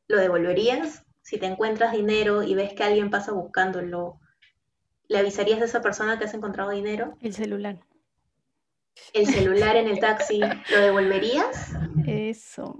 ¿Lo 0.08 0.18
devolverías? 0.18 1.04
Si 1.22 1.38
te 1.38 1.48
encuentras 1.48 1.92
dinero 1.92 2.44
y 2.44 2.56
ves 2.56 2.74
que 2.74 2.84
alguien 2.84 3.10
pasa 3.10 3.34
buscándolo, 3.34 4.20
¿le 5.10 5.20
avisarías 5.20 5.62
a 5.62 5.66
esa 5.66 5.82
persona 5.82 6.18
que 6.18 6.26
has 6.26 6.34
encontrado 6.34 6.72
dinero? 6.72 7.18
El 7.22 7.34
celular 7.34 7.80
el 9.14 9.28
celular 9.28 9.76
en 9.76 9.88
el 9.88 10.00
taxi, 10.00 10.40
¿lo 10.40 10.82
devolverías? 10.82 11.74
Eso. 12.08 12.76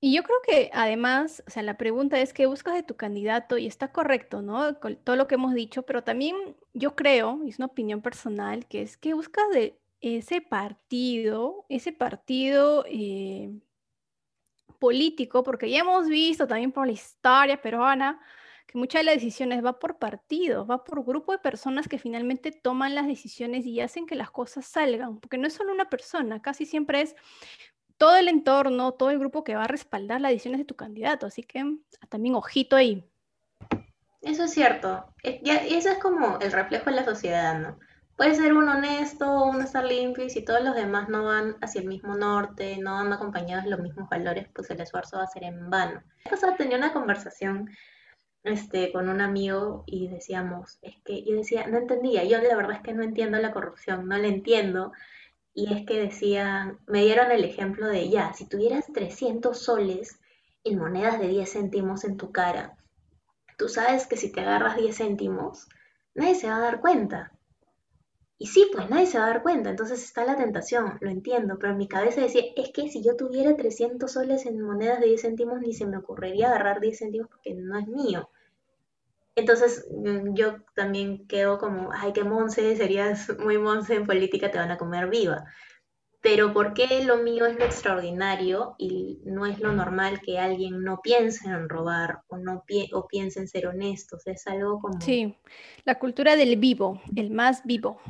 Y 0.00 0.14
yo 0.14 0.22
creo 0.22 0.36
que 0.46 0.70
además, 0.74 1.42
o 1.46 1.50
sea, 1.50 1.62
la 1.62 1.78
pregunta 1.78 2.20
es 2.20 2.34
qué 2.34 2.44
buscas 2.44 2.74
de 2.74 2.82
tu 2.82 2.94
candidato 2.94 3.56
y 3.56 3.66
está 3.66 3.90
correcto, 3.90 4.42
¿no? 4.42 4.78
Con 4.78 4.96
todo 4.96 5.16
lo 5.16 5.26
que 5.26 5.36
hemos 5.36 5.54
dicho, 5.54 5.84
pero 5.84 6.04
también 6.04 6.36
yo 6.74 6.94
creo, 6.94 7.40
y 7.42 7.48
es 7.48 7.58
una 7.58 7.68
opinión 7.68 8.02
personal, 8.02 8.66
que 8.66 8.82
es 8.82 8.98
que 8.98 9.14
buscas 9.14 9.48
de 9.50 9.78
ese 10.02 10.42
partido, 10.42 11.64
ese 11.70 11.92
partido 11.92 12.84
eh, 12.86 13.50
político, 14.78 15.42
porque 15.42 15.70
ya 15.70 15.78
hemos 15.78 16.06
visto 16.08 16.46
también 16.46 16.72
por 16.72 16.86
la 16.86 16.92
historia 16.92 17.62
peruana, 17.62 18.20
que 18.66 18.78
muchas 18.78 19.00
de 19.00 19.04
las 19.04 19.14
decisiones 19.14 19.64
va 19.64 19.78
por 19.78 19.98
partidos, 19.98 20.68
va 20.68 20.84
por 20.84 21.04
grupo 21.04 21.32
de 21.32 21.38
personas 21.38 21.88
que 21.88 21.98
finalmente 21.98 22.52
toman 22.52 22.94
las 22.94 23.06
decisiones 23.06 23.66
y 23.66 23.80
hacen 23.80 24.06
que 24.06 24.14
las 24.14 24.30
cosas 24.30 24.66
salgan, 24.66 25.20
porque 25.20 25.38
no 25.38 25.46
es 25.46 25.54
solo 25.54 25.72
una 25.72 25.90
persona, 25.90 26.40
casi 26.40 26.66
siempre 26.66 27.02
es 27.02 27.14
todo 27.96 28.16
el 28.16 28.28
entorno, 28.28 28.92
todo 28.92 29.10
el 29.10 29.18
grupo 29.18 29.44
que 29.44 29.54
va 29.54 29.64
a 29.64 29.68
respaldar 29.68 30.20
las 30.20 30.30
decisiones 30.30 30.58
de 30.58 30.64
tu 30.64 30.76
candidato, 30.76 31.26
así 31.26 31.42
que 31.42 31.78
también 32.08 32.34
ojito 32.34 32.76
ahí. 32.76 33.08
Eso 34.20 34.44
es 34.44 34.52
cierto, 34.52 35.04
eh, 35.22 35.40
y 35.42 35.74
eso 35.74 35.90
es 35.90 35.98
como 35.98 36.38
el 36.40 36.50
reflejo 36.50 36.90
de 36.90 36.96
la 36.96 37.04
sociedad, 37.04 37.58
¿no? 37.58 37.78
Puede 38.16 38.36
ser 38.36 38.52
un 38.52 38.68
honesto, 38.68 39.44
uno 39.44 39.60
estar 39.60 39.84
limpio, 39.84 40.24
y 40.24 40.30
si 40.30 40.44
todos 40.44 40.62
los 40.62 40.76
demás 40.76 41.08
no 41.08 41.24
van 41.24 41.56
hacia 41.60 41.80
el 41.80 41.88
mismo 41.88 42.14
norte, 42.14 42.78
no 42.78 42.94
van 42.94 43.12
acompañados 43.12 43.64
de 43.64 43.70
los 43.70 43.80
mismos 43.80 44.08
valores, 44.08 44.46
pues 44.54 44.70
el 44.70 44.80
esfuerzo 44.80 45.18
va 45.18 45.24
a 45.24 45.28
ser 45.28 45.42
en 45.42 45.68
vano. 45.68 46.00
Tenía 46.56 46.78
una 46.78 46.92
conversación 46.92 47.68
este, 48.44 48.92
con 48.92 49.08
un 49.08 49.20
amigo 49.22 49.84
y 49.86 50.08
decíamos, 50.08 50.78
es 50.82 50.96
que 51.04 51.24
yo 51.24 51.34
decía, 51.34 51.66
no 51.66 51.78
entendía, 51.78 52.24
yo 52.24 52.40
la 52.40 52.54
verdad 52.54 52.76
es 52.76 52.82
que 52.82 52.92
no 52.92 53.02
entiendo 53.02 53.38
la 53.38 53.52
corrupción, 53.52 54.06
no 54.06 54.16
la 54.18 54.28
entiendo. 54.28 54.92
Y 55.54 55.72
es 55.72 55.86
que 55.86 55.98
decían, 56.00 56.78
me 56.86 57.04
dieron 57.04 57.30
el 57.30 57.44
ejemplo 57.44 57.86
de, 57.88 58.10
ya, 58.10 58.32
si 58.34 58.46
tuvieras 58.46 58.86
300 58.92 59.58
soles 59.58 60.20
en 60.62 60.78
monedas 60.78 61.18
de 61.18 61.28
10 61.28 61.52
céntimos 61.52 62.04
en 62.04 62.16
tu 62.16 62.32
cara, 62.32 62.76
tú 63.56 63.68
sabes 63.68 64.06
que 64.06 64.16
si 64.16 64.30
te 64.30 64.40
agarras 64.40 64.76
10 64.76 64.96
céntimos, 64.96 65.68
nadie 66.14 66.34
se 66.34 66.48
va 66.48 66.56
a 66.56 66.60
dar 66.60 66.80
cuenta. 66.80 67.32
Y 68.38 68.46
sí, 68.46 68.68
pues 68.72 68.90
nadie 68.90 69.06
se 69.06 69.18
va 69.18 69.26
a 69.26 69.28
dar 69.28 69.42
cuenta, 69.42 69.70
entonces 69.70 70.02
está 70.02 70.24
la 70.24 70.36
tentación, 70.36 70.98
lo 71.00 71.08
entiendo, 71.08 71.56
pero 71.58 71.72
en 71.72 71.78
mi 71.78 71.86
cabeza 71.86 72.20
decía, 72.20 72.42
es 72.56 72.70
que 72.72 72.88
si 72.90 73.02
yo 73.02 73.16
tuviera 73.16 73.56
300 73.56 74.10
soles 74.10 74.44
en 74.46 74.60
monedas 74.60 75.00
de 75.00 75.06
10 75.06 75.22
céntimos, 75.22 75.60
ni 75.60 75.72
se 75.72 75.86
me 75.86 75.98
ocurriría 75.98 76.48
agarrar 76.48 76.80
10 76.80 76.98
céntimos 76.98 77.28
porque 77.28 77.54
no 77.54 77.78
es 77.78 77.86
mío. 77.86 78.28
Entonces 79.36 79.86
mm, 79.90 80.34
yo 80.34 80.56
también 80.74 81.26
quedo 81.26 81.58
como, 81.58 81.90
ay, 81.92 82.12
qué 82.12 82.24
monse, 82.24 82.76
serías 82.76 83.28
muy 83.38 83.58
monse 83.58 83.94
en 83.94 84.06
política, 84.06 84.50
te 84.50 84.58
van 84.58 84.70
a 84.70 84.78
comer 84.78 85.08
viva. 85.08 85.44
Pero 86.24 86.54
¿por 86.54 86.72
qué 86.72 87.04
lo 87.04 87.18
mío 87.18 87.44
es 87.44 87.58
lo 87.58 87.66
extraordinario 87.66 88.76
y 88.78 89.20
no 89.26 89.44
es 89.44 89.60
lo 89.60 89.74
normal 89.74 90.22
que 90.22 90.38
alguien 90.38 90.82
no 90.82 91.02
piense 91.02 91.46
en 91.46 91.68
robar 91.68 92.22
o 92.28 92.38
no 92.38 92.64
o 92.94 93.06
piense 93.06 93.40
en 93.40 93.46
ser 93.46 93.66
honestos? 93.66 94.26
Es 94.26 94.46
algo 94.46 94.80
como... 94.80 95.02
Sí, 95.02 95.36
la 95.84 95.98
cultura 95.98 96.34
del 96.34 96.56
vivo, 96.56 97.02
el 97.14 97.30
más 97.30 97.62
vivo. 97.64 98.00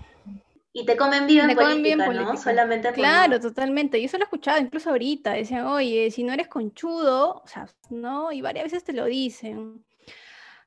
Y 0.72 0.86
te 0.86 0.96
comen 0.96 1.26
vivo 1.26 1.42
en 1.42 1.56
política, 1.56 2.06
¿no? 2.06 2.36
Solamente 2.36 2.92
Claro, 2.92 3.40
totalmente. 3.40 4.00
Yo 4.00 4.06
eso 4.06 4.16
lo 4.16 4.22
he 4.22 4.26
escuchado 4.26 4.60
incluso 4.60 4.90
ahorita. 4.90 5.32
Decían, 5.32 5.66
oye, 5.66 6.08
si 6.12 6.22
no 6.22 6.32
eres 6.32 6.46
conchudo, 6.46 7.42
o 7.44 7.46
sea, 7.48 7.66
¿no? 7.90 8.30
Y 8.30 8.42
varias 8.42 8.66
veces 8.66 8.84
te 8.84 8.92
lo 8.92 9.06
dicen. 9.06 9.84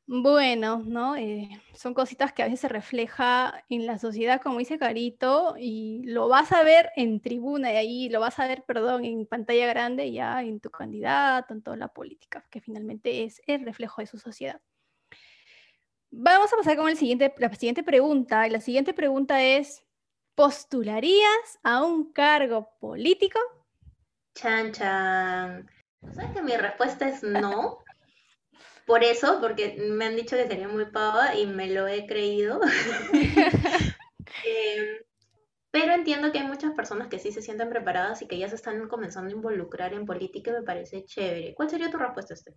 Bueno, 0.10 0.84
¿no? 0.86 1.18
Eh, 1.18 1.50
son 1.74 1.94
cositas 1.94 2.32
que 2.32 2.42
a 2.42 2.46
veces 2.46 2.62
se 2.62 2.70
refleja 2.70 3.66
en 3.68 3.86
la 3.86 3.98
sociedad, 3.98 4.42
como 4.42 4.60
dice 4.60 4.80
Carito, 4.80 5.56
y 5.60 6.02
lo 6.06 6.30
vas 6.30 6.54
a 6.54 6.64
ver 6.64 6.92
en 6.96 7.20
tribuna 7.20 7.74
y 7.74 7.76
ahí 7.76 8.10
lo 8.10 8.22
vas 8.22 8.40
a 8.40 8.48
ver, 8.48 8.64
perdón, 8.64 9.04
en 9.04 9.26
pantalla 9.26 9.68
grande 9.68 10.10
ya 10.14 10.42
en 10.42 10.62
tu 10.62 10.70
candidato, 10.70 11.54
en 11.54 11.62
toda 11.62 11.76
la 11.76 11.90
política, 11.90 12.46
que 12.50 12.62
finalmente 12.62 13.26
es 13.26 13.42
el 13.48 13.66
reflejo 13.66 14.00
de 14.00 14.08
su 14.08 14.18
sociedad. 14.18 14.62
Vamos 16.10 16.54
a 16.54 16.56
pasar 16.56 16.78
con 16.78 16.88
el 16.88 16.96
siguiente, 16.96 17.36
la 17.38 17.54
siguiente 17.54 17.84
pregunta, 17.84 18.48
la 18.48 18.62
siguiente 18.62 18.94
pregunta 18.94 19.44
es, 19.44 19.84
¿postularías 20.36 21.60
a 21.64 21.84
un 21.84 22.14
cargo 22.14 22.70
político? 22.80 23.40
Chan, 24.36 24.72
chan. 24.72 25.70
¿Sabes 26.14 26.32
que 26.32 26.42
mi 26.42 26.56
respuesta 26.56 27.10
es 27.10 27.24
no? 27.24 27.80
Por 28.88 29.04
eso, 29.04 29.40
porque 29.42 29.76
me 29.78 30.06
han 30.06 30.16
dicho 30.16 30.38
que 30.38 30.48
sería 30.48 30.70
muy 30.70 30.86
pava 30.86 31.36
y 31.36 31.46
me 31.46 31.70
lo 31.70 31.88
he 31.88 32.08
creído. 32.08 32.60
Em, 34.46 34.86
pero 35.72 35.94
entiendo 35.94 36.32
que 36.32 36.40
hay 36.40 36.48
muchas 36.48 36.74
personas 36.74 37.08
que 37.08 37.20
sí 37.20 37.32
se 37.32 37.42
sienten 37.42 37.70
preparadas 37.70 38.22
y 38.22 38.28
que 38.28 38.38
ya 38.38 38.48
se 38.48 38.56
están 38.56 38.88
comenzando 38.88 39.30
a 39.30 39.34
involucrar 39.34 39.94
en 39.94 40.06
política 40.06 40.52
y 40.52 40.54
me 40.54 40.62
parece 40.62 41.04
chévere. 41.04 41.54
¿Cuál 41.54 41.70
sería 41.70 41.92
tu 41.92 41.98
respuesta, 41.98 42.34
este? 42.34 42.54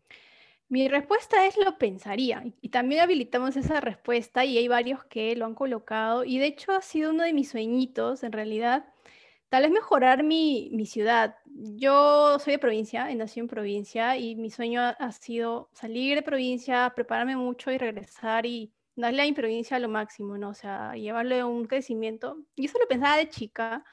Mi 0.69 0.87
respuesta 0.89 1.47
es 1.47 1.57
lo 1.57 1.79
pensaría 1.79 2.45
y 2.61 2.69
también 2.69 3.01
habilitamos 3.01 3.57
esa 3.57 3.81
respuesta 3.81 4.45
y 4.45 4.57
hay 4.57 4.69
varios 4.69 5.03
que 5.05 5.35
lo 5.35 5.47
han 5.47 5.55
colocado 5.57 6.25
y 6.25 6.39
de 6.39 6.47
hecho 6.47 6.73
ha 6.73 6.83
sido 6.83 7.11
uno 7.11 7.25
de 7.25 7.33
mis 7.33 7.51
sueñitos 7.51 8.23
en 8.23 8.31
realidad 8.31 8.85
Tal 9.51 9.65
vez 9.65 9.73
mejorar 9.73 10.23
mi, 10.23 10.71
ciudad. 10.87 11.37
Yo 11.45 12.39
soy 12.39 12.53
de 12.53 12.59
provincia, 12.61 13.13
nacido 13.17 13.45
en 13.45 13.49
provincia 13.49 14.17
y 14.17 14.37
mi 14.37 14.49
sueño 14.49 14.81
ha, 14.81 15.13
sido 15.13 15.69
salir 15.73 16.15
de 16.15 16.23
provincia, 16.23 16.93
prepararme 16.95 17.35
mucho 17.35 17.73
y 17.73 17.79
regresar 17.79 18.47
y 18.47 18.73
darle 18.95 19.23
a 19.23 19.25
mi 19.25 19.33
provincia 19.33 19.81
lo 19.81 19.89
máximo, 19.89 20.39
¿no? 20.39 20.51
O 20.51 20.55
sea, 20.55 20.95
llevarle 20.95 21.43
un 21.43 21.65
crecimiento. 21.67 22.37
Y 22.55 22.67
eso 22.67 22.79
lo 22.79 22.87
pensaba 22.87 23.17
de 23.17 23.29
chica 23.29 23.85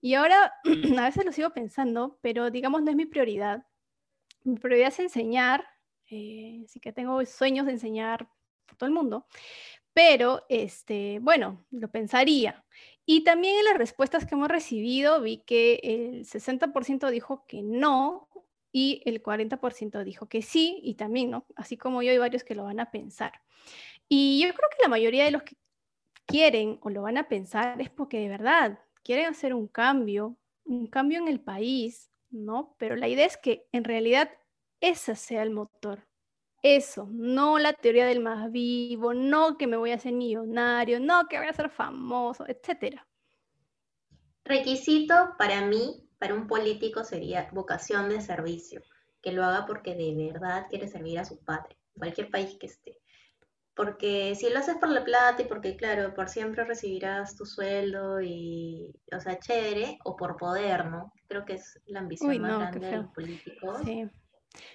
y 0.00 0.14
ahora 0.14 0.52
a 0.98 1.04
veces 1.04 1.24
lo 1.24 1.30
sigo 1.30 1.50
pensando, 1.50 2.18
pero 2.20 2.50
digamos 2.50 2.82
no 2.82 2.90
es 2.90 2.96
mi 2.96 3.06
prioridad. 3.06 3.64
Mi 4.42 4.56
prioridad 4.56 4.88
es 4.88 4.98
enseñar, 4.98 5.64
eh, 6.10 6.62
así 6.64 6.80
que 6.80 6.92
tengo 6.92 7.24
sueños 7.26 7.66
de 7.66 7.72
enseñar 7.72 8.28
por 8.66 8.76
todo 8.76 8.88
el 8.88 8.94
mundo, 8.94 9.26
pero 9.92 10.44
este, 10.48 11.20
bueno, 11.20 11.64
lo 11.70 11.88
pensaría. 11.90 12.64
Y 13.06 13.22
también 13.22 13.56
en 13.58 13.64
las 13.64 13.78
respuestas 13.78 14.26
que 14.26 14.34
hemos 14.34 14.48
recibido 14.48 15.22
vi 15.22 15.38
que 15.38 15.80
el 15.82 16.24
60% 16.26 17.08
dijo 17.10 17.44
que 17.46 17.62
no 17.62 18.28
y 18.72 19.00
el 19.06 19.22
40% 19.22 20.04
dijo 20.04 20.28
que 20.28 20.42
sí, 20.42 20.80
y 20.82 20.94
también, 20.94 21.30
¿no? 21.30 21.46
Así 21.54 21.78
como 21.78 22.02
yo 22.02 22.10
hay 22.10 22.18
varios 22.18 22.44
que 22.44 22.56
lo 22.56 22.64
van 22.64 22.80
a 22.80 22.90
pensar. 22.90 23.40
Y 24.08 24.42
yo 24.42 24.52
creo 24.52 24.68
que 24.70 24.82
la 24.82 24.88
mayoría 24.88 25.24
de 25.24 25.30
los 25.30 25.44
que 25.44 25.56
quieren 26.26 26.78
o 26.82 26.90
lo 26.90 27.02
van 27.02 27.16
a 27.16 27.28
pensar 27.28 27.80
es 27.80 27.90
porque 27.90 28.18
de 28.18 28.28
verdad 28.28 28.80
quieren 29.02 29.26
hacer 29.26 29.54
un 29.54 29.68
cambio, 29.68 30.36
un 30.64 30.88
cambio 30.88 31.20
en 31.20 31.28
el 31.28 31.40
país, 31.40 32.10
¿no? 32.30 32.74
Pero 32.76 32.96
la 32.96 33.08
idea 33.08 33.24
es 33.24 33.36
que 33.36 33.66
en 33.72 33.84
realidad 33.84 34.30
ese 34.80 35.14
sea 35.14 35.42
el 35.42 35.50
motor, 35.50 36.06
Eso, 36.62 37.08
no 37.12 37.58
la 37.58 37.72
teoría 37.74 38.06
del 38.06 38.20
más 38.20 38.50
vivo, 38.50 39.14
no 39.14 39.56
que 39.56 39.66
me 39.66 39.76
voy 39.76 39.92
a 39.92 39.96
hacer 39.96 40.12
millonario, 40.12 40.98
no 40.98 41.28
que 41.28 41.38
voy 41.38 41.46
a 41.46 41.52
ser 41.52 41.70
famoso, 41.70 42.44
etc. 42.48 43.00
Requisito 44.44 45.34
para 45.38 45.60
mí, 45.62 46.08
para 46.18 46.34
un 46.34 46.46
político, 46.46 47.04
sería 47.04 47.48
vocación 47.52 48.08
de 48.08 48.20
servicio, 48.20 48.80
que 49.22 49.32
lo 49.32 49.44
haga 49.44 49.66
porque 49.66 49.94
de 49.94 50.14
verdad 50.32 50.66
quiere 50.68 50.88
servir 50.88 51.18
a 51.18 51.24
su 51.24 51.38
padre, 51.44 51.76
cualquier 51.96 52.30
país 52.30 52.56
que 52.58 52.66
esté. 52.66 52.98
Porque 53.74 54.34
si 54.34 54.48
lo 54.48 54.58
haces 54.58 54.76
por 54.76 54.88
la 54.88 55.04
plata 55.04 55.42
y 55.42 55.44
porque, 55.44 55.76
claro, 55.76 56.14
por 56.14 56.30
siempre 56.30 56.64
recibirás 56.64 57.36
tu 57.36 57.44
sueldo 57.44 58.22
y, 58.22 58.90
o 59.14 59.20
sea, 59.20 59.38
chévere, 59.38 59.98
o 60.04 60.16
por 60.16 60.38
poder, 60.38 60.86
¿no? 60.86 61.12
Creo 61.28 61.44
que 61.44 61.54
es 61.54 61.78
la 61.84 62.00
ambición 62.00 62.40
más 62.40 62.58
grande 62.58 62.86
de 62.86 62.96
los 62.96 63.12
políticos. 63.12 63.80
Sí. 63.84 64.08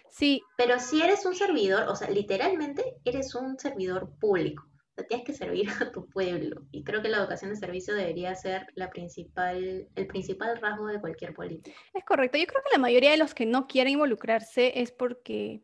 Sí. 0.09 0.41
Pero 0.57 0.79
si 0.79 1.01
eres 1.01 1.25
un 1.25 1.35
servidor, 1.35 1.87
o 1.89 1.95
sea, 1.95 2.09
literalmente 2.09 2.95
eres 3.05 3.35
un 3.35 3.57
servidor 3.59 4.11
público. 4.19 4.63
O 4.63 4.93
sea, 4.95 5.07
tienes 5.07 5.25
que 5.25 5.33
servir 5.33 5.69
a 5.81 5.91
tu 5.91 6.07
pueblo. 6.07 6.63
Y 6.71 6.83
creo 6.83 7.01
que 7.01 7.09
la 7.09 7.21
vocación 7.21 7.51
de 7.51 7.57
servicio 7.57 7.93
debería 7.93 8.35
ser 8.35 8.67
la 8.75 8.89
principal, 8.89 9.87
el 9.95 10.07
principal 10.07 10.59
rasgo 10.59 10.87
de 10.87 10.99
cualquier 10.99 11.33
político. 11.33 11.77
Es 11.93 12.03
correcto. 12.03 12.37
Yo 12.37 12.45
creo 12.47 12.61
que 12.63 12.73
la 12.73 12.81
mayoría 12.81 13.11
de 13.11 13.17
los 13.17 13.33
que 13.33 13.45
no 13.45 13.67
quieren 13.67 13.93
involucrarse 13.93 14.81
es 14.81 14.91
porque 14.91 15.63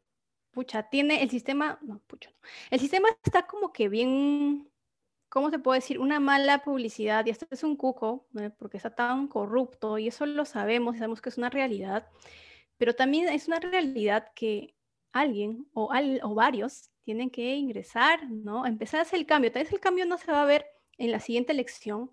pucha, 0.57 0.89
tiene 0.89 1.21
el 1.21 1.29
sistema, 1.29 1.77
no, 1.83 1.99
pucha, 2.07 2.31
el 2.71 2.79
sistema 2.79 3.09
está 3.23 3.45
como 3.45 3.71
que 3.71 3.89
bien, 3.89 4.67
¿cómo 5.29 5.51
se 5.51 5.59
puede 5.59 5.81
decir? 5.81 5.99
Una 5.99 6.19
mala 6.19 6.63
publicidad 6.63 7.23
y 7.27 7.29
esto 7.29 7.45
es 7.51 7.61
un 7.61 7.75
cuco, 7.75 8.25
porque 8.57 8.77
está 8.77 8.95
tan 8.95 9.27
corrupto 9.27 9.99
y 9.99 10.07
eso 10.07 10.25
lo 10.25 10.45
sabemos, 10.45 10.95
sabemos 10.95 11.21
que 11.21 11.29
es 11.29 11.37
una 11.37 11.51
realidad, 11.51 12.07
pero 12.77 12.95
también 12.95 13.29
es 13.29 13.47
una 13.47 13.59
realidad 13.59 14.31
que 14.35 14.75
alguien 15.11 15.67
o, 15.73 15.89
varios 16.35 16.89
tienen 17.03 17.29
que 17.29 17.55
ingresar, 17.55 18.29
¿no? 18.29 18.65
Empezar 18.65 18.99
a 18.99 19.03
hacer 19.03 19.19
el 19.19 19.25
cambio. 19.25 19.51
Tal 19.51 19.63
vez 19.63 19.73
el 19.73 19.79
cambio 19.79 20.05
no 20.05 20.17
se 20.17 20.31
va 20.31 20.43
a 20.43 20.45
ver 20.45 20.65
en 20.97 21.11
la 21.11 21.19
siguiente 21.19 21.53
elección, 21.53 22.11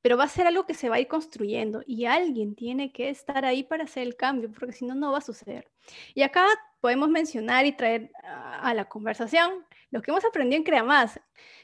pero 0.00 0.16
va 0.16 0.24
a 0.24 0.28
ser 0.28 0.46
algo 0.46 0.66
que 0.66 0.74
se 0.74 0.88
va 0.88 0.96
a 0.96 1.00
ir 1.00 1.06
construyendo 1.06 1.82
y 1.86 2.06
alguien 2.06 2.54
tiene 2.54 2.92
que 2.92 3.08
estar 3.08 3.44
ahí 3.44 3.62
para 3.62 3.84
hacer 3.84 4.02
el 4.02 4.16
cambio, 4.16 4.50
porque 4.50 4.72
si 4.72 4.84
no, 4.84 4.94
no 4.94 5.12
va 5.12 5.18
a 5.18 5.22
suceder. 5.22 5.70
Y 6.14 6.22
acá 6.22 6.46
podemos 6.80 7.08
mencionar 7.08 7.66
y 7.66 7.72
traer 7.72 8.10
a 8.24 8.74
la 8.74 8.88
conversación 8.88 9.64
lo 9.90 10.02
que 10.02 10.10
hemos 10.10 10.24
aprendido 10.24 10.58
en 10.58 10.64
Crea 10.64 10.82
Más. 10.82 11.20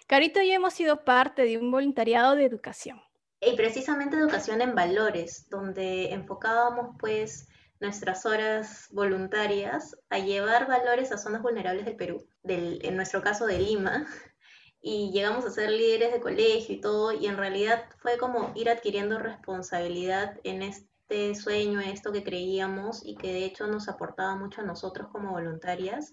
Carito 0.06 0.40
y 0.40 0.48
yo 0.48 0.54
hemos 0.54 0.74
sido 0.74 1.04
parte 1.04 1.42
de 1.42 1.58
un 1.58 1.70
voluntariado 1.70 2.36
de 2.36 2.44
educación. 2.44 3.00
Y 3.40 3.56
precisamente 3.56 4.16
educación 4.16 4.60
en 4.60 4.74
valores, 4.74 5.48
donde 5.48 6.12
enfocábamos 6.12 6.96
pues 6.98 7.48
nuestras 7.80 8.26
horas 8.26 8.88
voluntarias 8.90 9.96
a 10.10 10.18
llevar 10.18 10.66
valores 10.66 11.12
a 11.12 11.18
zonas 11.18 11.42
vulnerables 11.42 11.84
del 11.84 11.96
Perú, 11.96 12.26
en 12.44 12.96
nuestro 12.96 13.22
caso 13.22 13.46
de 13.46 13.58
Lima, 13.58 14.06
y 14.80 15.10
llegamos 15.12 15.44
a 15.44 15.50
ser 15.50 15.70
líderes 15.70 16.12
de 16.12 16.20
colegio 16.20 16.74
y 16.74 16.80
todo, 16.80 17.12
y 17.12 17.26
en 17.26 17.36
realidad 17.36 17.84
fue 17.98 18.18
como 18.18 18.52
ir 18.54 18.70
adquiriendo 18.70 19.18
responsabilidad 19.18 20.38
en 20.44 20.62
este 20.62 21.34
sueño, 21.34 21.80
esto 21.80 22.12
que 22.12 22.24
creíamos 22.24 23.04
y 23.04 23.16
que 23.16 23.32
de 23.32 23.44
hecho 23.44 23.66
nos 23.66 23.88
aportaba 23.88 24.36
mucho 24.36 24.60
a 24.60 24.64
nosotros 24.64 25.08
como 25.10 25.32
voluntarias 25.32 26.12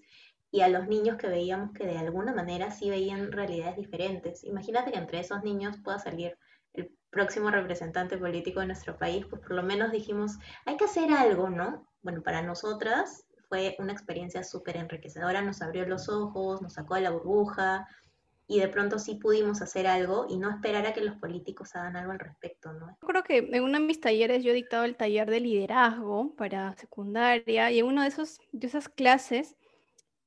y 0.51 0.61
a 0.61 0.69
los 0.69 0.87
niños 0.87 1.17
que 1.17 1.27
veíamos 1.27 1.73
que 1.73 1.85
de 1.85 1.97
alguna 1.97 2.33
manera 2.33 2.71
sí 2.71 2.89
veían 2.89 3.31
realidades 3.31 3.75
diferentes. 3.75 4.43
Imagínate 4.45 4.91
que 4.91 4.97
entre 4.97 5.19
esos 5.19 5.43
niños 5.43 5.75
pueda 5.83 5.99
salir 5.99 6.37
próximo 7.15 7.49
representante 7.49 8.17
político 8.17 8.59
de 8.59 8.67
nuestro 8.67 8.97
país, 8.97 9.25
pues 9.29 9.41
por 9.41 9.53
lo 9.53 9.63
menos 9.63 9.93
dijimos, 9.93 10.33
hay 10.65 10.75
que 10.75 10.83
hacer 10.83 11.11
algo, 11.13 11.49
¿no? 11.49 11.87
Bueno, 12.01 12.21
para 12.21 12.41
nosotras 12.41 13.25
fue 13.47 13.77
una 13.79 13.93
experiencia 13.93 14.43
súper 14.43 14.75
enriquecedora, 14.75 15.41
nos 15.41 15.61
abrió 15.61 15.87
los 15.87 16.09
ojos, 16.09 16.61
nos 16.61 16.73
sacó 16.73 16.95
de 16.95 17.01
la 17.01 17.11
burbuja, 17.11 17.87
y 18.47 18.59
de 18.59 18.67
pronto 18.67 18.99
sí 18.99 19.15
pudimos 19.15 19.61
hacer 19.61 19.87
algo 19.87 20.27
y 20.29 20.37
no 20.37 20.51
esperar 20.51 20.85
a 20.85 20.93
que 20.93 21.01
los 21.01 21.15
políticos 21.15 21.73
hagan 21.75 21.95
algo 21.95 22.11
al 22.11 22.19
respecto, 22.19 22.73
¿no? 22.73 22.97
Yo 23.01 23.07
creo 23.07 23.23
que 23.23 23.37
en 23.37 23.63
uno 23.63 23.79
de 23.79 23.85
mis 23.85 24.01
talleres 24.01 24.43
yo 24.43 24.51
he 24.51 24.55
dictado 24.55 24.83
el 24.83 24.97
taller 24.97 25.29
de 25.29 25.39
liderazgo 25.39 26.35
para 26.35 26.75
secundaria 26.75 27.71
y 27.71 27.79
en 27.79 27.85
una 27.85 28.03
de, 28.03 28.09
esos, 28.09 28.39
de 28.51 28.67
esas 28.67 28.89
clases 28.89 29.55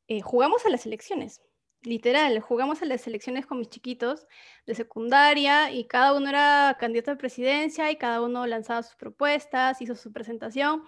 eh, 0.08 0.22
jugamos 0.22 0.64
a 0.64 0.70
las 0.70 0.86
elecciones, 0.86 1.42
literal, 1.82 2.40
jugamos 2.40 2.82
a 2.82 2.86
las 2.86 3.06
elecciones 3.06 3.46
con 3.46 3.58
mis 3.58 3.68
chiquitos 3.68 4.26
de 4.66 4.74
secundaria 4.74 5.70
y 5.70 5.84
cada 5.84 6.14
uno 6.14 6.28
era 6.28 6.76
candidato 6.78 7.12
a 7.12 7.16
presidencia 7.16 7.90
y 7.90 7.96
cada 7.96 8.20
uno 8.20 8.46
lanzaba 8.46 8.82
sus 8.82 8.96
propuestas, 8.96 9.80
hizo 9.80 9.94
su 9.94 10.12
presentación 10.12 10.82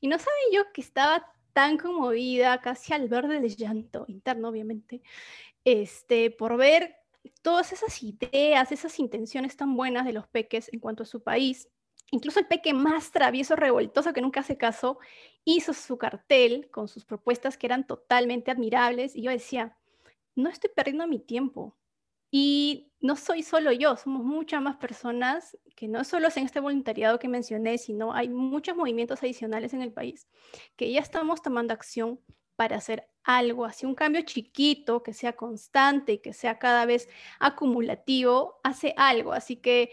y 0.00 0.08
no 0.08 0.18
sabía 0.18 0.32
yo 0.52 0.72
que 0.72 0.80
estaba 0.80 1.26
tan 1.52 1.76
conmovida, 1.76 2.60
casi 2.60 2.92
al 2.92 3.08
verde 3.08 3.40
del 3.40 3.56
llanto 3.56 4.04
interno, 4.06 4.48
obviamente, 4.48 5.02
este, 5.64 6.30
por 6.30 6.56
ver 6.56 6.96
todas 7.42 7.72
esas 7.72 8.02
ideas, 8.02 8.70
esas 8.72 8.98
intenciones 8.98 9.56
tan 9.56 9.74
buenas 9.76 10.06
de 10.06 10.12
los 10.12 10.28
peques 10.28 10.72
en 10.72 10.80
cuanto 10.80 11.02
a 11.02 11.06
su 11.06 11.22
país. 11.22 11.68
Incluso 12.10 12.40
el 12.40 12.46
peque 12.46 12.72
más 12.72 13.10
travieso, 13.10 13.56
revoltoso, 13.56 14.12
que 14.12 14.22
nunca 14.22 14.40
hace 14.40 14.56
caso, 14.56 14.98
hizo 15.44 15.74
su 15.74 15.98
cartel 15.98 16.70
con 16.70 16.88
sus 16.88 17.04
propuestas 17.04 17.58
que 17.58 17.66
eran 17.66 17.86
totalmente 17.86 18.50
admirables. 18.50 19.14
Y 19.14 19.22
yo 19.22 19.30
decía, 19.30 19.77
no 20.38 20.48
estoy 20.48 20.70
perdiendo 20.74 21.06
mi 21.06 21.18
tiempo. 21.18 21.76
Y 22.30 22.92
no 23.00 23.16
soy 23.16 23.42
solo 23.42 23.72
yo, 23.72 23.96
somos 23.96 24.22
muchas 24.22 24.60
más 24.62 24.76
personas 24.76 25.56
que 25.74 25.88
no 25.88 26.04
solo 26.04 26.28
en 26.34 26.44
este 26.44 26.60
voluntariado 26.60 27.18
que 27.18 27.28
mencioné, 27.28 27.78
sino 27.78 28.12
hay 28.12 28.28
muchos 28.28 28.76
movimientos 28.76 29.22
adicionales 29.22 29.72
en 29.72 29.82
el 29.82 29.92
país 29.92 30.28
que 30.76 30.92
ya 30.92 31.00
estamos 31.00 31.42
tomando 31.42 31.72
acción 31.72 32.20
para 32.56 32.76
hacer 32.76 33.08
algo, 33.24 33.64
así 33.64 33.86
un 33.86 33.94
cambio 33.94 34.22
chiquito, 34.22 35.02
que 35.02 35.12
sea 35.14 35.34
constante 35.34 36.14
y 36.14 36.18
que 36.18 36.32
sea 36.32 36.58
cada 36.58 36.86
vez 36.86 37.08
acumulativo, 37.40 38.60
hace 38.62 38.94
algo. 38.96 39.32
Así 39.32 39.56
que 39.56 39.90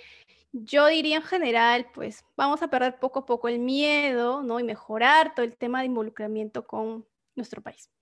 yo 0.52 0.88
diría 0.88 1.18
en 1.18 1.24
general, 1.24 1.88
pues 1.94 2.26
vamos 2.36 2.62
a 2.64 2.70
perder 2.70 3.00
poco 3.00 3.20
a 3.20 3.26
poco 3.26 3.48
el 3.48 3.60
miedo, 3.60 4.44
¿no? 4.44 4.60
Y 4.60 4.64
mejorar 4.64 5.36
todo 5.36 5.46
el 5.46 5.58
tema 5.58 5.80
de 5.80 5.88
involucramiento 5.88 6.66
con 6.68 7.08
nuestro 7.36 7.62
país. 7.62 7.95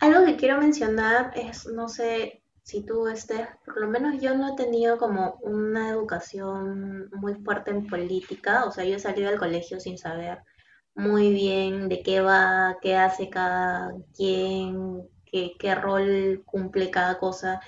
Algo 0.00 0.24
que 0.24 0.36
quiero 0.36 0.58
mencionar 0.58 1.32
es, 1.36 1.66
no 1.66 1.88
sé 1.88 2.42
si 2.62 2.84
tú 2.86 3.06
estés, 3.06 3.48
por 3.66 3.80
lo 3.80 3.88
menos 3.88 4.20
yo 4.20 4.34
no 4.34 4.52
he 4.52 4.56
tenido 4.56 4.96
como 4.96 5.34
una 5.42 5.90
educación 5.90 7.10
muy 7.12 7.34
fuerte 7.34 7.70
en 7.70 7.86
política, 7.86 8.64
o 8.64 8.70
sea, 8.70 8.84
yo 8.84 8.96
he 8.96 8.98
salido 8.98 9.28
del 9.28 9.38
colegio 9.38 9.78
sin 9.78 9.98
saber 9.98 10.38
muy 10.94 11.32
bien 11.32 11.88
de 11.90 12.02
qué 12.02 12.22
va, 12.22 12.78
qué 12.80 12.96
hace 12.96 13.28
cada 13.28 13.92
quien, 14.16 15.06
qué, 15.26 15.52
qué 15.58 15.74
rol 15.74 16.42
cumple 16.46 16.90
cada 16.90 17.18
cosa. 17.18 17.60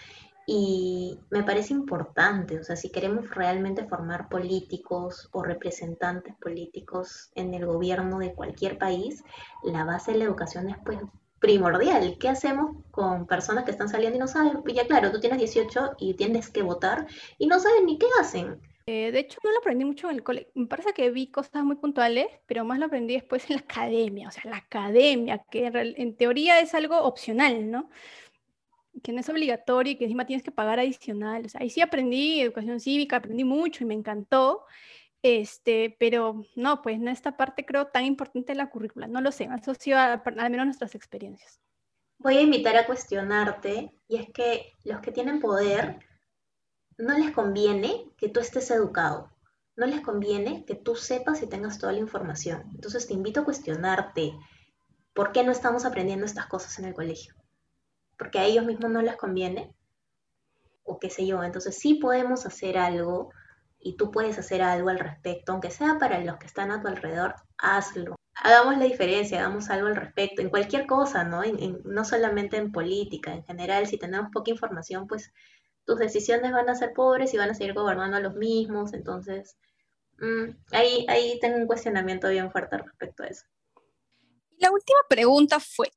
Y 0.47 1.19
me 1.31 1.45
parece 1.45 1.73
importante, 1.75 2.59
o 2.59 2.65
sea, 2.65 2.77
si 2.77 2.91
queremos 2.91 3.31
realmente 3.31 3.87
formar 3.87 4.29
políticos 4.29 5.29
o 5.33 5.43
representantes 5.43 6.35
políticos 6.37 7.31
en 7.35 7.55
el 7.55 7.67
gobierno 7.67 8.19
de 8.19 8.35
cualquier 8.35 8.79
país, 8.79 9.23
la 9.63 9.85
base 9.85 10.13
de 10.13 10.19
la 10.19 10.25
educación 10.25 10.69
es 10.71 10.77
pues 10.85 10.99
primordial. 11.43 12.17
¿Qué 12.19 12.29
hacemos 12.29 12.77
con 12.93 13.27
personas 13.27 13.65
que 13.65 13.73
están 13.73 13.89
saliendo 13.89 14.17
y 14.17 14.21
no 14.21 14.29
saben? 14.29 14.63
Ya 14.73 14.87
claro, 14.87 15.11
tú 15.11 15.21
tienes 15.21 15.39
18 15.39 15.97
y 15.99 16.15
tienes 16.15 16.49
que 16.49 16.63
votar 16.63 17.07
y 17.37 17.47
no 17.49 17.59
saben 17.59 17.85
ni 17.85 17.99
qué 17.99 18.07
hacen. 18.19 18.59
Eh, 18.87 19.11
de 19.13 19.19
hecho, 19.19 19.39
no 19.45 19.51
lo 19.51 19.59
aprendí 19.59 19.85
mucho 19.85 20.09
en 20.09 20.17
el 20.17 20.23
colegio. 20.23 20.51
Me 20.55 20.67
parece 20.67 20.93
que 20.93 21.11
vi 21.11 21.31
cosas 21.31 21.65
muy 21.65 21.77
puntuales, 21.77 22.27
pero 22.47 22.65
más 22.65 22.79
lo 22.79 22.87
aprendí 22.87 23.15
después 23.15 23.49
en 23.51 23.57
la 23.57 23.63
academia. 23.63 24.29
O 24.29 24.31
sea, 24.31 24.51
la 24.51 24.57
academia, 24.59 25.45
que 25.51 25.67
en, 25.67 26.17
teoría 26.17 26.61
es 26.61 26.75
algo 26.75 26.99
opcional, 27.03 27.71
¿no? 27.71 27.91
Que 29.03 29.13
no 29.13 29.21
es 29.21 29.29
obligatorio 29.29 29.93
y 29.93 29.97
que 29.97 30.05
encima 30.05 30.27
tienes 30.27 30.45
que 30.45 30.53
pagar 30.53 30.79
adicional. 30.79 31.45
O 31.47 31.49
sea, 31.49 31.61
ahí 31.61 31.71
sí 31.71 31.81
aprendí 31.81 32.41
educación 32.41 32.79
cívica, 32.79 33.17
aprendí 33.17 33.45
mucho 33.45 33.83
y 33.83 33.87
me 33.87 33.95
encantó. 33.95 34.65
Este, 35.23 35.97
pero 36.01 36.45
no, 36.57 36.83
pues 36.83 36.99
no 36.99 37.11
esta 37.11 37.37
parte 37.37 37.65
creo 37.65 37.87
tan 37.87 38.05
importante 38.05 38.53
de 38.53 38.57
la 38.57 38.71
currícula. 38.71 39.07
No 39.07 39.21
lo 39.21 39.31
sé, 39.31 39.45
asocio 39.45 39.97
a, 39.97 40.15
al 40.15 40.51
menos 40.51 40.67
nuestras 40.67 40.95
experiencias. 40.95 41.61
Voy 42.19 42.37
a 42.37 42.43
invitar 42.43 42.77
a 42.77 42.87
cuestionarte, 42.87 43.93
y 44.09 44.17
es 44.17 44.31
que 44.31 44.73
los 44.85 45.01
que 45.01 45.13
tienen 45.13 45.41
poder 45.41 46.01
no 46.99 47.17
les 47.17 47.31
conviene 47.33 48.11
que 48.17 48.29
tú 48.29 48.41
estés 48.41 48.71
educado, 48.71 49.31
no 49.77 49.87
les 49.87 50.01
conviene 50.01 50.65
que 50.65 50.75
tú 50.75 50.95
sepas 50.97 51.43
y 51.43 51.49
tengas 51.49 51.79
toda 51.79 51.93
la 51.93 51.99
información. 51.99 52.71
Entonces 52.75 53.07
te 53.07 53.15
invito 53.15 53.41
a 53.41 53.45
cuestionarte 53.45 54.35
por 55.15 55.33
qué 55.33 55.45
no 55.45 55.53
estamos 55.53 55.85
aprendiendo 55.85 56.27
estas 56.27 56.47
cosas 56.47 56.79
en 56.79 56.87
el 56.87 56.95
colegio. 56.95 57.35
Porque 58.19 58.39
a 58.39 58.45
ellos 58.45 58.67
mismos 58.67 58.91
no 58.91 59.03
les 59.03 59.17
conviene, 59.17 59.75
o 60.85 60.99
qué 60.99 61.11
sé 61.11 61.27
yo. 61.27 61.43
Entonces 61.43 61.79
sí 61.79 61.95
podemos 61.95 62.45
hacer 62.47 62.77
algo 62.79 63.31
y 63.83 63.97
tú 63.97 64.11
puedes 64.11 64.39
hacer 64.39 64.63
algo 64.63 64.89
al 64.89 64.99
respecto, 64.99 65.53
aunque 65.53 65.71
sea 65.71 65.99
para 65.99 66.21
los 66.21 66.37
que 66.39 66.47
están 66.47 66.71
a 66.71 66.81
tu 66.81 66.89
alrededor, 66.89 67.35
hazlo. 67.59 68.17
Hagamos 68.35 68.79
la 68.79 68.85
diferencia, 68.85 69.41
hagamos 69.41 69.69
algo 69.71 69.89
al 69.89 69.97
respecto, 69.97 70.41
en 70.41 70.51
cualquier 70.51 70.87
cosa, 70.87 71.25
¿no? 71.25 71.43
no 71.85 72.05
solamente 72.05 72.57
en 72.57 72.73
política, 72.73 73.33
en 73.33 73.45
general, 73.45 73.87
si 73.87 73.99
tenemos 73.99 74.31
poca 74.33 74.51
información, 74.51 75.07
pues 75.07 75.33
tus 75.85 75.99
decisiones 75.99 76.53
van 76.53 76.69
a 76.69 76.75
ser 76.75 76.93
pobres 76.95 77.35
y 77.35 77.37
van 77.37 77.51
a 77.51 77.55
seguir 77.55 77.75
gobernando 77.75 78.17
a 78.17 78.21
los 78.21 78.35
mismos. 78.35 78.95
Entonces, 78.95 79.57
mm, 80.19 80.51
ahí, 80.73 81.05
ahí 81.09 81.39
tengo 81.41 81.57
un 81.57 81.67
cuestionamiento 81.67 82.29
bien 82.29 82.51
fuerte 82.51 82.79
respecto 82.79 83.25
a 83.25 83.27
eso. 83.27 83.45
La 84.59 84.71
última 84.71 85.01
pregunta 85.09 85.59
fue, 85.61 85.91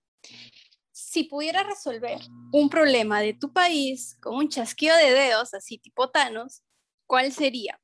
si 0.91 1.23
pudieras 1.23 1.65
resolver 1.67 2.19
un 2.51 2.69
problema 2.69 3.21
de 3.21 3.33
tu 3.33 3.53
país 3.53 4.17
con 4.19 4.35
un 4.35 4.49
chasquido 4.49 4.97
de 4.97 5.11
dedos, 5.11 5.53
así 5.53 5.77
tipo 5.77 6.09
Thanos, 6.09 6.64
¿cuál 7.07 7.31
sería? 7.31 7.79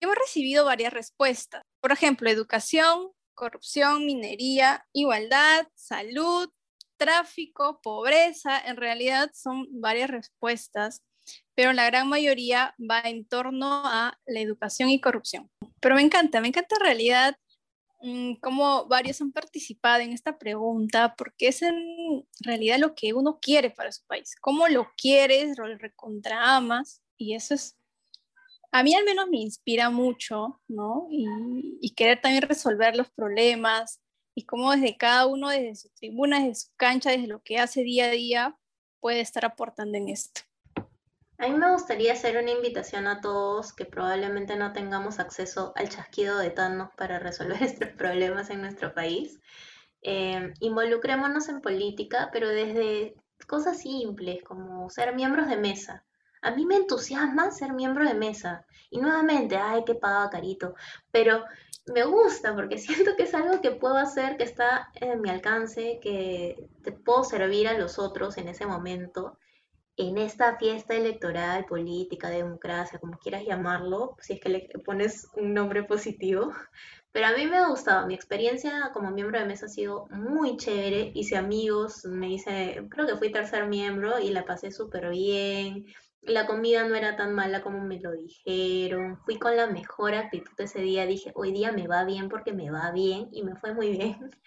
Hemos 0.00 0.16
recibido 0.16 0.64
varias 0.64 0.92
respuestas. 0.92 1.62
Por 1.80 1.92
ejemplo, 1.92 2.30
educación, 2.30 3.10
corrupción, 3.34 4.06
minería, 4.06 4.86
igualdad, 4.92 5.66
salud, 5.74 6.50
tráfico, 6.96 7.80
pobreza. 7.82 8.58
En 8.58 8.76
realidad 8.76 9.30
son 9.34 9.66
varias 9.70 10.10
respuestas, 10.10 11.02
pero 11.54 11.72
la 11.72 11.86
gran 11.86 12.08
mayoría 12.08 12.74
va 12.78 13.00
en 13.00 13.26
torno 13.26 13.82
a 13.86 14.18
la 14.26 14.40
educación 14.40 14.90
y 14.90 15.00
corrupción. 15.00 15.50
Pero 15.80 15.96
me 15.96 16.02
encanta, 16.02 16.40
me 16.40 16.48
encanta 16.48 16.76
en 16.76 16.84
realidad 16.84 17.36
mm, 18.02 18.34
cómo 18.40 18.86
varios 18.86 19.20
han 19.20 19.32
participado 19.32 20.02
en 20.02 20.12
esta 20.12 20.38
pregunta, 20.38 21.14
porque 21.16 21.48
es 21.48 21.62
en 21.62 22.26
realidad 22.40 22.78
lo 22.78 22.94
que 22.94 23.12
uno 23.12 23.38
quiere 23.40 23.70
para 23.70 23.92
su 23.92 24.04
país, 24.06 24.36
cómo 24.40 24.68
lo 24.68 24.88
quieres, 24.96 25.58
lo 25.58 25.66
recontra 25.78 26.56
amas, 26.56 27.02
y 27.16 27.34
eso 27.34 27.54
es 27.54 27.76
a 28.74 28.82
mí 28.82 28.92
al 28.92 29.04
menos 29.04 29.28
me 29.28 29.36
inspira 29.36 29.88
mucho, 29.88 30.60
¿no? 30.66 31.06
Y, 31.08 31.94
querer 31.94 32.20
también 32.20 32.42
resolver 32.42 32.96
los 32.96 33.08
problemas 33.08 34.00
y 34.34 34.46
cómo 34.46 34.72
desde 34.72 34.96
cada 34.96 35.26
uno, 35.26 35.48
desde 35.48 35.76
su 35.76 35.90
tribuna, 35.90 36.40
desde 36.40 36.56
su 36.56 36.70
cancha, 36.76 37.12
desde 37.12 37.28
lo 37.28 37.40
que 37.40 37.58
hace 37.58 37.84
día 37.84 38.06
a 38.06 38.10
día, 38.10 38.58
puede 38.98 39.20
estar 39.20 39.44
aportando 39.44 39.96
en 39.96 40.08
esto. 40.08 40.40
A 41.38 41.46
mí 41.46 41.54
me 41.54 41.70
gustaría 41.70 42.14
hacer 42.14 42.36
una 42.36 42.50
invitación 42.50 43.06
a 43.06 43.20
todos 43.20 43.72
que 43.72 43.84
probablemente 43.84 44.56
no 44.56 44.72
tengamos 44.72 45.20
acceso 45.20 45.72
al 45.76 45.88
chasquido 45.88 46.36
de 46.38 46.50
Thanos 46.50 46.88
para 46.96 47.20
resolver 47.20 47.62
estos 47.62 47.90
problemas 47.90 48.50
en 48.50 48.60
nuestro 48.60 48.92
país. 48.92 49.38
Eh, 50.02 50.52
involucrémonos 50.58 51.48
en 51.48 51.60
política, 51.60 52.30
pero 52.32 52.48
desde 52.48 53.14
cosas 53.46 53.78
simples 53.78 54.42
como 54.42 54.90
ser 54.90 55.14
miembros 55.14 55.46
de 55.46 55.58
mesa 55.58 56.04
a 56.44 56.50
mí 56.50 56.66
me 56.66 56.76
entusiasma 56.76 57.50
ser 57.50 57.72
miembro 57.72 58.04
de 58.06 58.14
mesa. 58.14 58.66
Y 58.90 58.98
nuevamente, 58.98 59.56
ay, 59.56 59.82
qué 59.84 59.94
paga 59.94 60.30
carito. 60.30 60.74
Pero 61.10 61.42
me 61.86 62.04
gusta 62.04 62.54
porque 62.54 62.78
siento 62.78 63.16
que 63.16 63.24
es 63.24 63.34
algo 63.34 63.60
que 63.60 63.72
puedo 63.72 63.96
hacer, 63.96 64.36
que 64.36 64.44
está 64.44 64.90
en 64.94 65.20
mi 65.20 65.30
alcance, 65.30 65.98
que 66.02 66.68
te 66.82 66.92
puedo 66.92 67.24
servir 67.24 67.66
a 67.66 67.78
los 67.78 67.98
otros 67.98 68.36
en 68.36 68.48
ese 68.48 68.66
momento, 68.66 69.38
en 69.96 70.18
esta 70.18 70.56
fiesta 70.58 70.94
electoral, 70.94 71.64
política, 71.66 72.28
democracia, 72.28 72.98
como 72.98 73.18
quieras 73.18 73.44
llamarlo, 73.46 74.16
si 74.20 74.34
es 74.34 74.40
que 74.40 74.48
le 74.50 74.68
pones 74.84 75.28
un 75.36 75.54
nombre 75.54 75.84
positivo. 75.84 76.52
Pero 77.12 77.28
a 77.28 77.32
mí 77.32 77.46
me 77.46 77.58
ha 77.58 77.68
gustado, 77.68 78.06
mi 78.08 78.14
experiencia 78.14 78.90
como 78.92 79.12
miembro 79.12 79.38
de 79.38 79.46
mesa 79.46 79.66
ha 79.66 79.68
sido 79.68 80.06
muy 80.10 80.56
chévere, 80.56 81.12
hice 81.14 81.36
amigos, 81.36 82.04
me 82.06 82.32
hice, 82.32 82.86
creo 82.90 83.06
que 83.06 83.16
fui 83.16 83.30
tercer 83.30 83.68
miembro 83.68 84.18
y 84.18 84.30
la 84.30 84.44
pasé 84.44 84.72
súper 84.72 85.10
bien, 85.10 85.86
la 86.26 86.46
comida 86.46 86.84
no 86.84 86.94
era 86.94 87.16
tan 87.16 87.34
mala 87.34 87.62
como 87.62 87.80
me 87.82 88.00
lo 88.00 88.12
dijeron. 88.12 89.18
Fui 89.24 89.38
con 89.38 89.56
la 89.56 89.66
mejor 89.66 90.14
actitud 90.14 90.52
ese 90.58 90.80
día. 90.80 91.06
Dije, 91.06 91.32
hoy 91.34 91.52
día 91.52 91.72
me 91.72 91.86
va 91.86 92.04
bien 92.04 92.28
porque 92.28 92.52
me 92.52 92.70
va 92.70 92.90
bien 92.92 93.28
y 93.32 93.42
me 93.42 93.56
fue 93.56 93.74
muy 93.74 93.90
bien. 93.90 94.30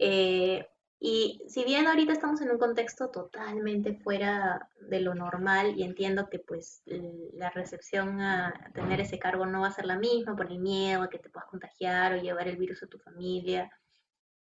Eh, 0.00 0.64
y 1.00 1.40
si 1.48 1.64
bien 1.64 1.88
ahorita 1.88 2.12
estamos 2.12 2.40
en 2.40 2.52
un 2.52 2.58
contexto 2.58 3.10
totalmente 3.10 3.94
fuera 3.94 4.68
de 4.80 5.00
lo 5.00 5.12
normal 5.12 5.74
y 5.76 5.82
entiendo 5.82 6.28
que 6.28 6.38
pues 6.38 6.82
la 6.86 7.50
recepción 7.50 8.20
a 8.20 8.70
tener 8.74 9.00
ese 9.00 9.18
cargo 9.18 9.44
no 9.44 9.62
va 9.62 9.68
a 9.68 9.72
ser 9.72 9.86
la 9.86 9.98
misma 9.98 10.36
por 10.36 10.52
el 10.52 10.60
miedo 10.60 11.02
a 11.02 11.10
que 11.10 11.18
te 11.18 11.30
puedas 11.30 11.48
contagiar 11.48 12.12
o 12.12 12.22
llevar 12.22 12.46
el 12.46 12.58
virus 12.58 12.84
a 12.84 12.86
tu 12.86 12.98
familia, 13.00 13.68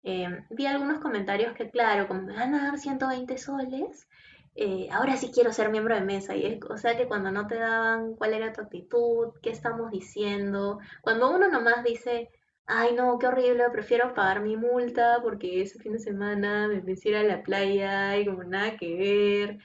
eh, 0.08 0.28
vi 0.52 0.68
algunos 0.68 1.00
comentarios 1.00 1.56
que 1.56 1.72
claro, 1.72 2.08
como 2.08 2.22
me 2.22 2.36
van 2.36 2.54
a 2.54 2.66
dar 2.66 2.78
120 2.78 3.40
soles, 3.40 4.08
eh, 4.56 4.88
ahora 4.91 5.18
sí 5.18 5.32
quiero 5.34 5.52
ser 5.52 5.70
miembro 5.70 5.96
de 5.96 6.02
mesa. 6.02 6.36
Y 6.36 6.60
o 6.70 6.78
sea 6.78 6.98
que 6.98 7.08
cuando 7.08 7.32
no 7.32 7.48
te 7.48 7.56
daban 7.56 8.15
cuál 8.15 8.34
era 8.34 8.54
tu 8.54 8.62
actitud, 8.62 9.34
qué 9.41 9.50
estamos 9.50 9.91
diciendo, 9.91 10.80
cuando 11.02 11.30
uno 11.32 11.50
nomás 11.50 11.84
dice, 11.84 12.30
ay 12.65 12.94
no, 12.96 13.20
qué 13.20 13.28
horrible, 13.28 13.70
prefiero 13.72 14.13
pagar 14.13 14.41
mi 14.41 14.56
multa 14.58 15.20
porque 15.22 15.62
ese 15.62 15.80
fin 15.80 15.94
de 15.94 16.00
semana 16.00 16.68
me 16.68 16.82
pensé 16.82 17.10
ir 17.10 17.18
a 17.18 17.24
la 17.24 17.44
playa 17.44 18.18
y 18.18 18.26
como 18.26 18.44
nada 18.44 18.78
que 18.78 18.96
ver. 18.96 19.60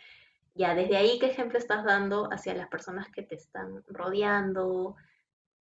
Ya, 0.54 0.74
desde 0.74 0.96
ahí, 0.96 1.18
¿qué 1.18 1.26
ejemplo 1.26 1.58
estás 1.58 1.84
dando 1.84 2.28
hacia 2.32 2.54
las 2.54 2.68
personas 2.68 3.08
que 3.10 3.22
te 3.22 3.36
están 3.36 3.82
rodeando? 3.88 4.96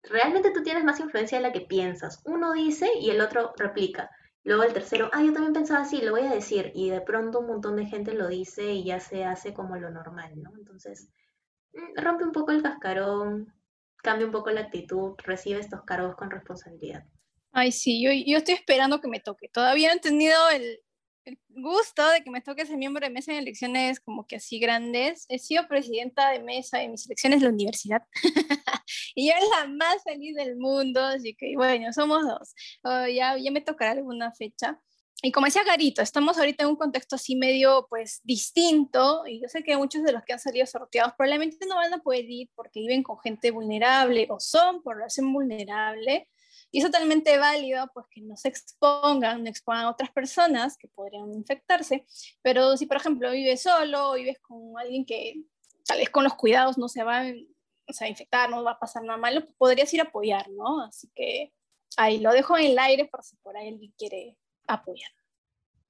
Realmente 0.04 0.52
tú 0.52 0.64
tienes 0.64 0.84
más 0.84 1.00
influencia 1.00 1.38
de 1.40 1.44
la 1.44 1.54
que 1.54 1.62
piensas. 1.62 2.22
Uno 2.26 2.54
dice 2.54 2.90
y 3.00 3.10
el 3.10 3.22
otro 3.22 3.54
replica. 3.58 4.12
Luego 4.44 4.64
el 4.64 4.74
tercero, 4.74 5.10
ah, 5.14 5.24
yo 5.24 5.32
también 5.32 5.54
pensaba 5.54 5.82
así, 5.82 6.02
lo 6.02 6.12
voy 6.12 6.22
a 6.22 6.34
decir. 6.34 6.72
Y 6.76 6.90
de 6.90 7.02
pronto 7.02 7.40
un 7.40 7.48
montón 7.48 7.78
de 7.78 7.86
gente 7.86 8.14
lo 8.14 8.28
dice 8.28 8.74
y 8.74 8.84
ya 8.84 9.00
se 9.00 9.24
hace 9.24 9.54
como 9.54 9.78
lo 9.78 9.90
normal, 9.90 10.34
¿no? 10.42 10.52
Entonces, 10.58 11.10
mm, 11.74 12.02
rompe 12.02 12.26
un 12.26 12.34
poco 12.34 12.52
el 12.52 12.62
cascarón, 12.62 13.54
cambia 13.98 14.26
un 14.26 14.34
poco 14.34 14.52
la 14.52 14.62
actitud, 14.62 15.16
recibe 15.24 15.60
estos 15.60 15.84
cargos 15.84 16.16
con 16.16 16.30
responsabilidad. 16.30 17.06
Ay, 17.54 17.72
sí, 17.72 18.04
yo, 18.04 18.12
yo 18.12 18.38
estoy 18.38 18.56
esperando 18.56 19.00
que 19.00 19.08
me 19.08 19.22
toque. 19.22 19.48
Todavía 19.48 19.90
no 19.90 19.96
he 19.96 20.02
tenido 20.02 20.50
el, 20.50 20.80
el 21.24 21.40
gusto 21.48 22.08
de 22.10 22.22
que 22.22 22.32
me 22.32 22.42
toque 22.42 22.66
ser 22.66 22.78
miembro 22.78 23.06
de 23.06 23.14
mesa 23.14 23.32
en 23.32 23.38
elecciones 23.38 24.02
como 24.02 24.28
que 24.28 24.38
así 24.38 24.60
grandes. 24.60 25.26
He 25.30 25.40
sido 25.40 25.68
presidenta 25.68 26.32
de 26.32 26.40
mesa 26.40 26.82
en 26.84 26.92
mis 26.92 27.06
elecciones 27.06 27.40
de 27.40 27.46
la 27.46 27.54
universidad 27.54 28.02
y 29.16 29.30
yo 29.30 29.34
la 29.58 29.68
más 29.68 30.04
feliz 30.04 30.36
del 30.36 30.56
mundo, 30.58 31.02
así 31.02 31.36
que 31.36 31.56
bueno, 31.56 31.92
somos 31.94 32.24
dos. 32.24 32.54
Oh, 32.84 33.08
ya, 33.08 33.38
ya 33.38 33.52
me 33.52 33.62
tocará 33.62 33.92
alguna 33.92 34.32
fecha. 34.34 34.80
Y 35.26 35.32
como 35.32 35.46
decía 35.46 35.64
Garito, 35.64 36.02
estamos 36.02 36.38
ahorita 36.38 36.66
en 36.66 36.72
un 36.72 36.76
contexto 36.76 37.16
así 37.16 37.38
medio 37.38 37.88
pues 37.90 38.20
distinto 38.26 39.24
y 39.26 39.42
yo 39.42 39.48
sé 39.48 39.64
que 39.64 39.78
muchos 39.78 40.04
de 40.04 40.12
los 40.12 40.22
que 40.24 40.34
han 40.34 40.40
salido 40.40 40.66
sorteados 40.66 41.14
probablemente 41.18 41.66
no 41.66 41.78
van 41.78 41.94
a 41.94 42.00
poder 42.00 42.30
ir 42.30 42.50
porque 42.56 42.82
viven 42.82 43.04
con 43.04 43.18
gente 43.20 43.52
vulnerable 43.52 44.28
o 44.30 44.42
son 44.42 44.84
por 44.84 44.98
razón 44.98 45.32
vulnerable 45.32 46.28
y 46.72 46.80
es 46.80 46.84
totalmente 46.84 47.38
válido, 47.38 47.90
pues 47.94 48.06
que 48.12 48.20
no 48.22 48.36
se 48.36 48.50
expongan, 48.50 49.44
no 49.44 49.50
expongan 49.50 49.86
a 49.86 49.92
otras 49.92 50.12
personas 50.12 50.76
que 50.78 50.90
podrían 50.90 51.32
infectarse, 51.32 52.06
pero 52.42 52.76
si 52.76 52.86
por 52.86 52.98
ejemplo 52.98 53.32
vives 53.32 53.62
solo 53.62 54.10
o 54.10 54.16
vives 54.16 54.40
con 54.42 54.78
alguien 54.78 55.06
que 55.06 55.36
tal 55.86 56.00
vez 56.00 56.10
con 56.10 56.26
los 56.26 56.34
cuidados 56.34 56.78
no 56.78 56.90
se 56.90 57.04
va 57.04 57.24
a 58.00 58.08
infectar, 58.08 58.50
no 58.50 58.64
va 58.64 58.72
a 58.72 58.80
pasar 58.80 59.04
nada 59.04 59.18
malo, 59.18 59.42
pues 59.42 59.56
podrías 59.58 59.94
ir 59.94 60.02
a 60.02 60.06
apoyar, 60.06 60.50
¿no? 60.50 60.82
Así 60.82 61.10
que 61.16 61.54
ahí 61.98 62.20
lo 62.20 62.32
dejo 62.32 62.58
en 62.58 62.66
el 62.66 62.80
aire 62.80 63.06
por 63.06 63.24
si 63.24 63.36
por 63.38 63.58
ahí 63.58 63.70
alguien 63.70 63.94
quiere 63.98 64.38
apoyar. 64.68 65.12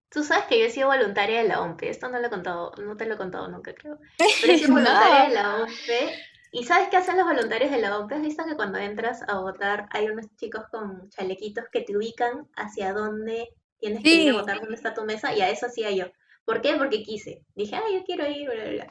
Tú 0.10 0.23
sabes 0.23 0.45
que 0.45 0.60
yo 0.60 0.65
he 0.65 0.69
sido 0.69 0.88
voluntaria 0.88 1.41
de 1.41 1.47
la 1.47 1.62
OMPE, 1.62 1.89
esto 1.89 2.08
no 2.10 2.19
lo 2.19 2.27
he 2.27 2.29
contado, 2.29 2.71
no 2.77 2.95
te 2.95 3.06
lo 3.06 3.15
he 3.15 3.17
contado 3.17 3.47
nunca 3.47 3.73
creo, 3.73 3.97
pero 4.41 4.53
he 4.53 4.58
sido 4.58 4.73
voluntaria 4.73 5.29
de 5.29 5.36
la 5.36 5.56
OMPE 5.56 6.34
¿Y 6.56 6.65
sabes 6.65 6.89
qué 6.89 6.97
hacen 6.97 7.17
los 7.17 7.25
voluntarios 7.25 7.71
de 7.71 7.82
la 7.82 7.97
OPE? 7.97 8.13
¿Has 8.13 8.21
visto 8.21 8.45
que 8.45 8.56
cuando 8.56 8.77
entras 8.77 9.23
a 9.27 9.39
votar 9.39 9.88
hay 9.89 10.08
unos 10.08 10.27
chicos 10.36 10.63
con 10.69 11.10
chalequitos 11.10 11.65
que 11.71 11.82
te 11.82 11.97
ubican 11.97 12.47
hacia 12.56 12.93
dónde 12.93 13.49
tienes 13.79 14.03
que 14.03 14.10
ir 14.13 14.29
a 14.29 14.34
votar, 14.34 14.60
dónde 14.60 14.75
está 14.75 14.93
tu 14.93 15.03
mesa? 15.03 15.36
Y 15.36 15.41
a 15.41 15.49
eso 15.49 15.65
hacía 15.65 15.89
yo. 15.89 16.06
¿Por 16.45 16.62
qué? 16.62 16.75
Porque 16.75 17.01
quise. 17.01 17.43
Dije, 17.56 17.75
ay, 17.75 17.95
yo 17.95 18.03
quiero 18.06 18.29
ir, 18.29 18.47
bla, 18.47 18.69
bla, 18.69 18.88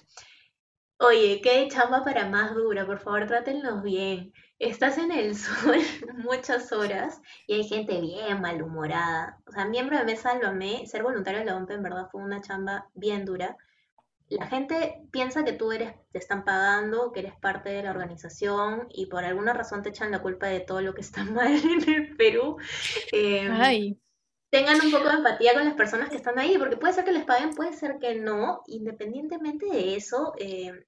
Oye, 1.02 1.40
qué 1.42 1.68
chamba 1.68 2.04
para 2.04 2.28
más 2.28 2.54
dura, 2.54 2.86
por 2.86 2.98
favor, 3.00 3.26
trátenlos 3.26 3.82
bien. 3.82 4.32
Estás 4.58 4.98
en 4.98 5.12
el 5.12 5.36
sol 5.36 5.78
muchas 6.18 6.72
horas 6.72 7.20
y 7.46 7.54
hay 7.54 7.64
gente 7.64 8.00
bien 8.00 8.40
malhumorada. 8.40 9.40
O 9.46 9.52
sea, 9.52 9.64
miembro 9.66 9.98
de 9.98 10.04
mesa 10.04 10.38
lo 10.38 10.48
amé. 10.48 10.86
Ser 10.86 11.02
voluntario 11.02 11.40
de 11.40 11.46
la 11.46 11.56
OMPE 11.56 11.74
en 11.74 11.82
verdad 11.82 12.08
fue 12.10 12.22
una 12.22 12.40
chamba 12.40 12.88
bien 12.94 13.24
dura 13.24 13.56
la 14.32 14.46
gente 14.46 15.02
piensa 15.10 15.44
que 15.44 15.52
tú 15.52 15.72
eres, 15.72 15.94
te 16.10 16.18
están 16.18 16.44
pagando, 16.44 17.12
que 17.12 17.20
eres 17.20 17.36
parte 17.36 17.70
de 17.70 17.82
la 17.82 17.90
organización 17.90 18.86
y 18.90 19.06
por 19.06 19.24
alguna 19.24 19.52
razón 19.52 19.82
te 19.82 19.90
echan 19.90 20.10
la 20.10 20.22
culpa 20.22 20.46
de 20.46 20.60
todo 20.60 20.80
lo 20.80 20.94
que 20.94 21.02
está 21.02 21.24
mal 21.24 21.52
en 21.52 21.88
el 21.88 22.16
Perú. 22.16 22.56
Em, 23.12 23.96
tengan 24.50 24.80
un 24.84 24.90
poco 24.90 25.08
de 25.08 25.14
empatía 25.14 25.54
con 25.54 25.64
las 25.64 25.74
personas 25.74 26.08
que 26.08 26.16
están 26.16 26.38
ahí, 26.38 26.56
porque 26.58 26.76
puede 26.76 26.92
ser 26.92 27.04
que 27.04 27.12
les 27.12 27.24
paguen, 27.24 27.54
puede 27.54 27.72
ser 27.72 27.98
que 27.98 28.14
no. 28.14 28.62
Independientemente 28.66 29.66
de 29.66 29.96
eso, 29.96 30.32
em, 30.38 30.82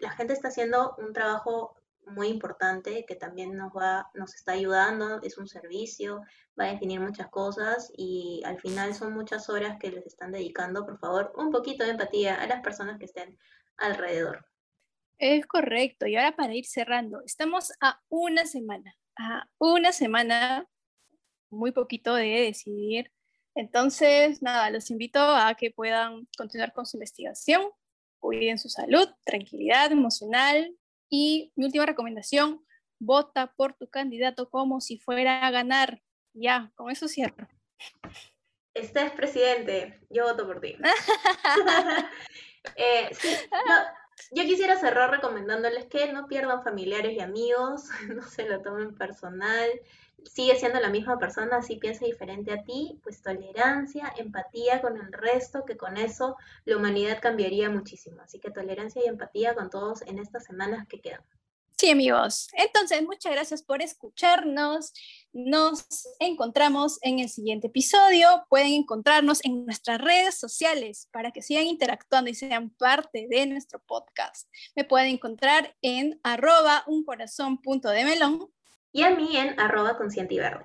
la 0.00 0.10
gente 0.10 0.32
está 0.32 0.48
haciendo 0.48 0.94
un 0.98 1.12
trabajo 1.12 1.76
muy 2.06 2.28
importante 2.28 3.04
que 3.06 3.16
también 3.16 3.56
nos 3.56 3.72
va, 3.72 4.10
nos 4.14 4.34
está 4.34 4.52
ayudando, 4.52 5.22
es 5.22 5.38
un 5.38 5.48
servicio, 5.48 6.22
va 6.58 6.64
a 6.64 6.72
definir 6.72 7.00
muchas 7.00 7.28
cosas 7.28 7.90
y 7.96 8.42
al 8.44 8.60
final 8.60 8.94
son 8.94 9.14
muchas 9.14 9.48
horas 9.48 9.78
que 9.78 9.90
les 9.90 10.06
están 10.06 10.32
dedicando, 10.32 10.84
por 10.84 10.98
favor, 10.98 11.32
un 11.36 11.50
poquito 11.50 11.84
de 11.84 11.90
empatía 11.90 12.40
a 12.40 12.46
las 12.46 12.62
personas 12.62 12.98
que 12.98 13.06
estén 13.06 13.38
alrededor. 13.76 14.46
Es 15.18 15.46
correcto, 15.46 16.06
y 16.06 16.16
ahora 16.16 16.36
para 16.36 16.54
ir 16.54 16.66
cerrando, 16.66 17.22
estamos 17.24 17.72
a 17.80 18.00
una 18.08 18.46
semana, 18.46 18.96
a 19.16 19.48
una 19.58 19.92
semana, 19.92 20.68
muy 21.50 21.70
poquito 21.70 22.14
de 22.14 22.26
decidir. 22.26 23.12
Entonces, 23.54 24.42
nada, 24.42 24.70
los 24.70 24.90
invito 24.90 25.20
a 25.20 25.54
que 25.54 25.70
puedan 25.70 26.26
continuar 26.36 26.72
con 26.72 26.84
su 26.84 26.96
investigación, 26.96 27.62
cuiden 28.24 28.58
su 28.58 28.70
salud, 28.70 29.06
tranquilidad 29.22 29.92
emocional, 29.92 30.74
y 31.10 31.52
mi 31.56 31.66
última 31.66 31.84
recomendación, 31.84 32.64
vota 32.98 33.52
por 33.54 33.74
tu 33.74 33.90
candidato 33.90 34.48
como 34.48 34.80
si 34.80 34.96
fuera 34.96 35.46
a 35.46 35.50
ganar. 35.50 36.02
Ya, 36.32 36.72
con 36.74 36.90
eso 36.90 37.06
cierro. 37.06 37.46
estés 38.72 39.12
presidente, 39.12 40.00
yo 40.08 40.24
voto 40.24 40.46
por 40.46 40.60
ti. 40.60 40.76
Eh, 42.76 43.10
sí, 43.12 43.28
yo 44.30 44.42
quisiera 44.44 44.80
cerrar 44.80 45.10
recomendándoles 45.10 45.84
que 45.84 46.10
no 46.14 46.26
pierdan 46.28 46.64
familiares 46.64 47.12
y 47.12 47.20
amigos, 47.20 47.90
no 48.08 48.22
se 48.22 48.48
lo 48.48 48.62
tomen 48.62 48.94
personal, 48.94 49.68
sigue 50.24 50.56
siendo 50.56 50.80
la 50.80 50.90
misma 50.90 51.18
persona, 51.18 51.62
si 51.62 51.76
piensa 51.76 52.04
diferente 52.04 52.52
a 52.52 52.62
ti, 52.64 52.98
pues 53.02 53.22
tolerancia, 53.22 54.12
empatía 54.16 54.80
con 54.80 54.96
el 54.96 55.12
resto, 55.12 55.64
que 55.64 55.76
con 55.76 55.96
eso 55.96 56.36
la 56.64 56.76
humanidad 56.76 57.20
cambiaría 57.20 57.70
muchísimo. 57.70 58.22
Así 58.22 58.38
que 58.38 58.50
tolerancia 58.50 59.02
y 59.04 59.08
empatía 59.08 59.54
con 59.54 59.70
todos 59.70 60.02
en 60.02 60.18
estas 60.18 60.44
semanas 60.44 60.86
que 60.88 61.00
quedan. 61.00 61.22
Sí, 61.76 61.90
amigos. 61.90 62.48
Entonces, 62.52 63.02
muchas 63.02 63.32
gracias 63.32 63.62
por 63.62 63.82
escucharnos. 63.82 64.92
Nos 65.32 65.84
encontramos 66.20 66.98
en 67.02 67.18
el 67.18 67.28
siguiente 67.28 67.66
episodio. 67.66 68.46
Pueden 68.48 68.72
encontrarnos 68.74 69.44
en 69.44 69.66
nuestras 69.66 70.00
redes 70.00 70.38
sociales 70.38 71.08
para 71.12 71.32
que 71.32 71.42
sigan 71.42 71.66
interactuando 71.66 72.30
y 72.30 72.34
sean 72.34 72.70
parte 72.70 73.26
de 73.28 73.46
nuestro 73.46 73.80
podcast. 73.80 74.48
Me 74.76 74.84
pueden 74.84 75.08
encontrar 75.08 75.76
en 75.82 76.20
arroba 76.22 76.84
un 76.86 77.04
de 77.04 78.04
melón. 78.04 78.53
Y 78.94 79.02
a 79.02 79.10
mí 79.10 79.36
en 79.36 79.58
arroba 79.58 79.98
consciente 79.98 80.34
y 80.34 80.38
verde. 80.38 80.64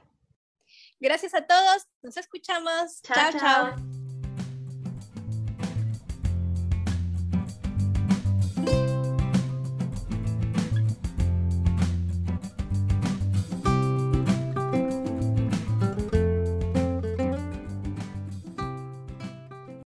Gracias 0.99 1.33
a 1.33 1.47
todos. 1.47 1.87
Nos 2.03 2.15
escuchamos. 2.15 3.01
chao. 3.01 3.31
chao. 3.31 3.98